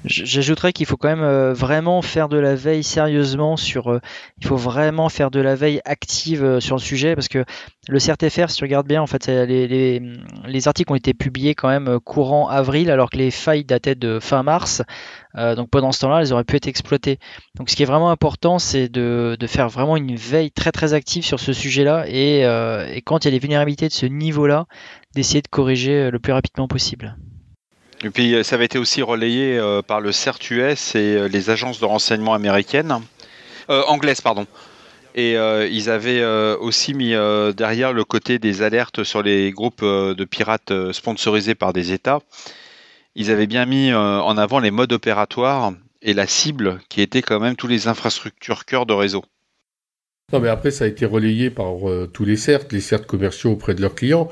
J'ajouterais 0.05 0.73
qu'il 0.73 0.87
faut 0.87 0.97
quand 0.97 1.09
même 1.09 1.23
euh, 1.23 1.53
vraiment 1.53 2.03
faire 2.03 2.29
de 2.29 2.37
la 2.37 2.57
veille 2.57 2.83
sérieusement 2.83 3.57
sur. 3.57 3.93
Euh, 3.93 4.01
il 4.41 4.47
faut 4.47 4.57
vraiment 4.57 5.09
faire 5.09 5.31
de 5.31 5.41
la 5.41 5.55
veille 5.55 5.81
active 5.85 6.43
euh, 6.43 6.61
sur 6.61 6.75
le 6.75 6.81
sujet 6.81 7.15
parce 7.15 7.29
que 7.29 7.45
le 7.89 7.99
CRTFR, 8.01 8.51
si 8.51 8.57
tu 8.57 8.65
regardes 8.65 8.89
bien, 8.89 9.01
en 9.01 9.07
fait, 9.07 9.27
les, 9.27 9.69
les, 9.69 10.03
les, 10.45 10.69
articles 10.69 10.91
ont 10.93 10.97
été 10.97 11.15
publiés 11.15 11.55
quand 11.55 11.69
même 11.69 12.01
courant 12.01 12.49
avril 12.49 12.91
alors 12.91 13.11
que 13.11 13.17
les 13.17 13.31
failles 13.31 13.65
dataient 13.65 13.95
de 13.95 14.19
fin 14.21 14.43
mars. 14.43 14.83
donc 15.37 15.69
pendant 15.71 15.91
ce 15.91 16.01
temps-là, 16.01 16.21
elles 16.21 16.33
auraient 16.33 16.45
pu 16.45 16.57
être 16.57 16.69
exploitées. 16.69 17.19
Donc 17.57 17.71
ce 17.71 17.77
qui 17.77 17.83
est 17.83 17.87
vraiment 17.87 18.11
important, 18.11 18.59
c'est 18.61 18.89
de, 18.89 19.37
de, 19.39 19.47
faire 19.49 19.69
vraiment 19.69 19.97
une 19.97 20.15
veille 20.15 20.53
très 20.53 20.71
très 20.71 20.95
active 20.95 21.25
sur 21.25 21.41
ce 21.41 21.53
sujet-là 21.53 22.05
et, 22.07 22.43
et 22.43 23.03
quand 23.03 23.25
il 23.25 23.29
y 23.29 23.29
a 23.29 23.33
des 23.33 23.41
vulnérabilités 23.41 23.89
de 23.89 23.93
ce 23.93 24.07
niveau-là, 24.07 24.67
d'essayer 25.17 25.43
de 25.43 25.49
corriger 25.49 26.11
le 26.11 26.19
plus 26.21 26.33
rapidement 26.33 26.69
possible. 26.69 27.17
Et 28.05 28.11
puis 28.11 28.35
euh, 28.35 28.43
ça 28.43 28.57
avait 28.57 28.65
été 28.65 28.79
aussi 28.79 29.03
relayé 29.03 29.59
euh, 29.59 29.81
par 29.81 30.01
le 30.01 30.11
CERT-US 30.11 30.95
et 30.97 31.17
euh, 31.17 31.29
les 31.29 31.51
agences 31.51 31.79
de 31.79 31.85
renseignement 31.85 32.35
américaines, 32.35 33.01
anglaises 33.69 34.21
pardon. 34.21 34.47
Et 35.15 35.35
ils 35.35 35.91
avaient 35.91 36.25
aussi 36.55 36.95
mis 36.95 37.15
derrière 37.55 37.93
le 37.93 38.03
côté 38.03 38.39
des 38.39 38.63
alertes 38.63 39.05
sur 39.05 39.23
les 39.23 39.51
groupes 39.51 39.83
de 39.85 40.25
pirates 40.25 40.73
sponsorisés 40.93 41.55
par 41.55 41.73
des 41.75 41.93
États. 41.93 42.21
Ils 43.15 43.31
avaient 43.31 43.47
bien 43.47 43.67
mis 43.67 43.93
en 43.95 44.37
avant 44.39 44.59
les 44.59 44.71
modes 44.71 44.93
opératoires 44.93 45.73
et 46.01 46.15
la 46.15 46.27
cible 46.27 46.81
qui 46.89 47.03
était 47.03 47.23
quand 47.23 47.41
même 47.41 47.57
tous 47.57 47.67
les 47.67 47.89
infrastructures 47.89 48.65
cœur 48.65 48.85
de 48.85 48.95
réseau. 48.95 49.23
Non, 50.33 50.41
mais 50.41 50.49
après, 50.49 50.71
ça 50.71 50.85
a 50.85 50.89
été 50.89 51.05
relayé 51.05 51.51
par 51.51 51.89
euh, 51.89 52.09
tous 52.11 52.25
les 52.25 52.37
CERT, 52.37 52.73
les 52.73 52.81
CERT 52.81 53.07
commerciaux 53.07 53.53
auprès 53.53 53.75
de 53.75 53.83
leurs 53.83 53.95
clients, 53.95 54.31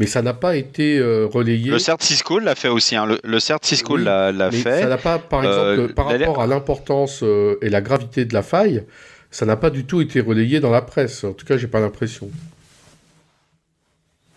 mais 0.00 0.06
ça 0.06 0.20
n'a 0.20 0.34
pas 0.34 0.56
été 0.56 0.98
euh, 0.98 1.26
relayé. 1.26 1.70
Le 1.70 1.78
CERT 1.78 2.02
Cisco 2.02 2.40
l'a 2.40 2.56
fait 2.56 2.68
aussi, 2.68 2.96
hein. 2.96 3.06
le, 3.22 3.38
CERT 3.38 3.64
Cisco 3.64 3.96
l'a 3.96 4.32
fait. 4.50 4.82
Ça 4.82 4.88
n'a 4.88 4.98
pas, 4.98 5.20
par 5.20 5.44
euh, 5.44 5.74
exemple, 5.74 5.94
par 5.94 6.06
rapport 6.06 6.42
à 6.42 6.48
l'importance 6.48 7.22
et 7.62 7.70
la 7.70 7.80
gravité 7.80 8.24
de 8.24 8.34
la 8.34 8.42
faille, 8.42 8.84
ça 9.30 9.46
n'a 9.46 9.56
pas 9.56 9.70
du 9.70 9.84
tout 9.84 10.00
été 10.00 10.20
relayé 10.20 10.58
dans 10.58 10.70
la 10.70 10.82
presse. 10.82 11.22
En 11.22 11.32
tout 11.32 11.46
cas, 11.46 11.56
j'ai 11.56 11.68
pas 11.68 11.80
l'impression. 11.80 12.28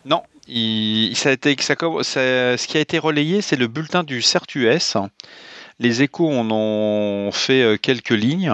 Non, 0.06 0.22
ça 1.16 1.30
a 1.30 1.32
été, 1.32 1.56
ça, 1.60 1.76
ce 1.76 2.68
qui 2.68 2.78
a 2.78 2.82
été 2.82 3.00
relayé, 3.00 3.42
c'est 3.42 3.56
le 3.56 3.68
bulletin 3.68 4.04
du 4.04 4.22
CERT-US. 4.22 4.98
Les 5.80 6.04
échos 6.04 6.30
en 6.30 6.52
ont 6.52 7.32
fait 7.32 7.80
quelques 7.82 8.10
lignes. 8.12 8.54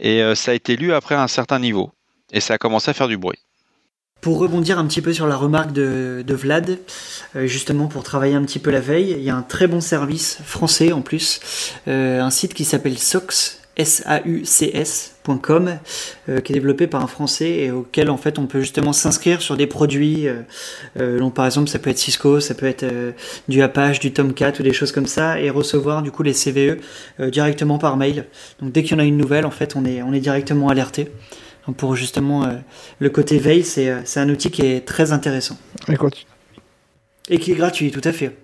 Et 0.00 0.22
euh, 0.22 0.34
ça 0.34 0.50
a 0.50 0.54
été 0.54 0.76
lu 0.76 0.92
après 0.92 1.14
un 1.14 1.28
certain 1.28 1.58
niveau. 1.58 1.90
Et 2.32 2.40
ça 2.40 2.54
a 2.54 2.58
commencé 2.58 2.90
à 2.90 2.94
faire 2.94 3.08
du 3.08 3.18
bruit. 3.18 3.38
Pour 4.20 4.38
rebondir 4.38 4.78
un 4.78 4.86
petit 4.86 5.00
peu 5.00 5.12
sur 5.12 5.26
la 5.26 5.36
remarque 5.36 5.72
de, 5.72 6.24
Vlad, 6.28 6.78
euh, 7.36 7.46
justement 7.46 7.86
pour 7.86 8.02
travailler 8.02 8.34
un 8.34 8.44
petit 8.44 8.58
peu 8.58 8.70
la 8.70 8.80
veille, 8.80 9.12
il 9.12 9.22
y 9.22 9.30
a 9.30 9.36
un 9.36 9.42
très 9.42 9.66
bon 9.66 9.80
service 9.80 10.38
français 10.44 10.92
en 10.92 11.00
plus, 11.00 11.40
euh, 11.88 12.20
un 12.20 12.30
site 12.30 12.52
qui 12.52 12.66
s'appelle 12.66 12.98
SOX, 12.98 13.59
saucs.com 13.84 15.78
euh, 16.28 16.40
qui 16.40 16.52
est 16.52 16.54
développé 16.54 16.86
par 16.86 17.02
un 17.02 17.06
Français 17.06 17.50
et 17.50 17.70
auquel 17.70 18.10
en 18.10 18.16
fait 18.16 18.38
on 18.38 18.46
peut 18.46 18.60
justement 18.60 18.92
s'inscrire 18.92 19.42
sur 19.42 19.56
des 19.56 19.66
produits. 19.66 20.28
Euh, 20.28 20.42
euh, 20.98 21.18
donc 21.18 21.34
par 21.34 21.46
exemple 21.46 21.68
ça 21.68 21.78
peut 21.78 21.90
être 21.90 21.98
Cisco, 21.98 22.40
ça 22.40 22.54
peut 22.54 22.66
être 22.66 22.86
du 23.48 23.62
Apache, 23.62 24.00
du 24.00 24.12
Tomcat 24.12 24.52
ou 24.58 24.62
des 24.62 24.72
choses 24.72 24.92
comme 24.92 25.06
ça 25.06 25.40
et 25.40 25.50
recevoir 25.50 26.02
du 26.02 26.10
coup 26.10 26.22
les 26.22 26.32
CVE 26.32 26.78
directement 27.30 27.78
par 27.78 27.96
mail. 27.96 28.26
Donc 28.60 28.72
dès 28.72 28.82
qu'il 28.82 28.92
y 28.92 28.94
en 28.94 28.98
a 28.98 29.04
une 29.04 29.16
nouvelle 29.16 29.46
en 29.46 29.50
fait 29.50 29.76
on 29.76 29.84
est, 29.84 30.02
on 30.02 30.12
est 30.12 30.20
directement 30.20 30.68
alerté. 30.68 31.08
Donc 31.66 31.76
pour 31.76 31.94
justement 31.96 32.48
le 32.98 33.10
côté 33.10 33.38
veille 33.38 33.64
c'est 33.64 33.90
un 34.16 34.28
outil 34.28 34.50
qui 34.50 34.62
est 34.62 34.86
très 34.86 35.12
intéressant. 35.12 35.58
Et, 35.88 35.96
et 37.28 37.38
qui 37.38 37.52
est 37.52 37.56
gratuit 37.56 37.90
tout 37.90 38.00
à 38.04 38.12
fait. 38.12 38.36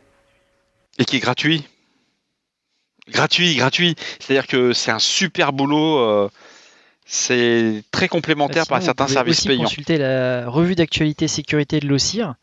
Et 0.98 1.04
qui 1.04 1.16
est 1.16 1.20
gratuit 1.20 1.66
gratuit, 3.10 3.54
gratuit. 3.56 3.94
C'est-à-dire 4.18 4.46
que 4.46 4.72
c'est 4.72 4.90
un 4.90 4.98
super 4.98 5.52
boulot. 5.52 5.98
Euh, 5.98 6.28
c'est 7.04 7.84
très 7.90 8.08
complémentaire 8.08 8.64
bah, 8.64 8.76
par 8.76 8.82
certains 8.82 9.06
services 9.06 9.38
aussi 9.38 9.48
payants. 9.48 9.62
consulter 9.64 9.96
la 9.96 10.48
revue 10.48 10.74
d'actualité 10.74 11.28
sécurité 11.28 11.78
de 11.78 11.86
l'OCIR, 11.86 12.34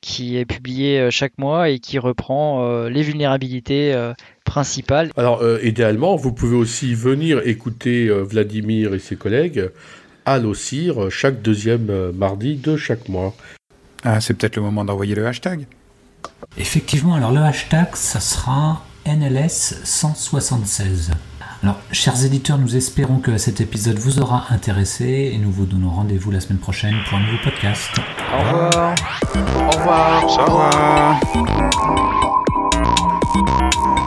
qui 0.00 0.36
est 0.36 0.44
publiée 0.44 0.98
euh, 0.98 1.10
chaque 1.10 1.38
mois 1.38 1.68
et 1.68 1.78
qui 1.78 1.98
reprend 1.98 2.64
euh, 2.64 2.88
les 2.88 3.02
vulnérabilités 3.02 3.94
principales. 4.44 5.10
Alors, 5.16 5.42
idéalement, 5.62 6.16
vous 6.16 6.32
pouvez 6.32 6.56
aussi 6.56 6.94
venir 6.94 7.40
écouter 7.46 8.08
Vladimir 8.08 8.94
et 8.94 8.98
ses 8.98 9.16
collègues 9.16 9.70
à 10.26 10.38
l'OCIR 10.38 11.10
chaque 11.10 11.42
deuxième 11.42 12.10
mardi 12.12 12.56
de 12.56 12.76
chaque 12.76 13.08
mois. 13.08 13.34
Ah, 14.02 14.20
c'est 14.20 14.34
peut-être 14.34 14.56
le 14.56 14.62
moment 14.62 14.84
d'envoyer 14.84 15.14
le 15.14 15.26
hashtag. 15.26 15.66
Effectivement, 16.58 17.14
alors 17.14 17.32
le 17.32 17.40
hashtag, 17.40 17.94
ça 17.94 18.20
sera 18.20 18.84
NLS 19.06 19.80
176. 19.84 21.10
Alors, 21.62 21.78
chers 21.92 22.24
éditeurs, 22.24 22.58
nous 22.58 22.76
espérons 22.76 23.18
que 23.18 23.36
cet 23.38 23.60
épisode 23.60 23.98
vous 23.98 24.18
aura 24.20 24.46
intéressé 24.50 25.30
et 25.32 25.38
nous 25.38 25.50
vous 25.50 25.66
donnons 25.66 25.90
rendez-vous 25.90 26.30
la 26.30 26.40
semaine 26.40 26.58
prochaine 26.58 26.94
pour 27.08 27.18
un 27.18 27.22
nouveau 27.22 27.38
podcast. 27.42 27.90
Au 28.32 28.38
revoir. 28.38 28.94
Au 29.34 29.70
revoir. 29.70 30.24
Au 30.24 30.44
revoir. 33.82 34.03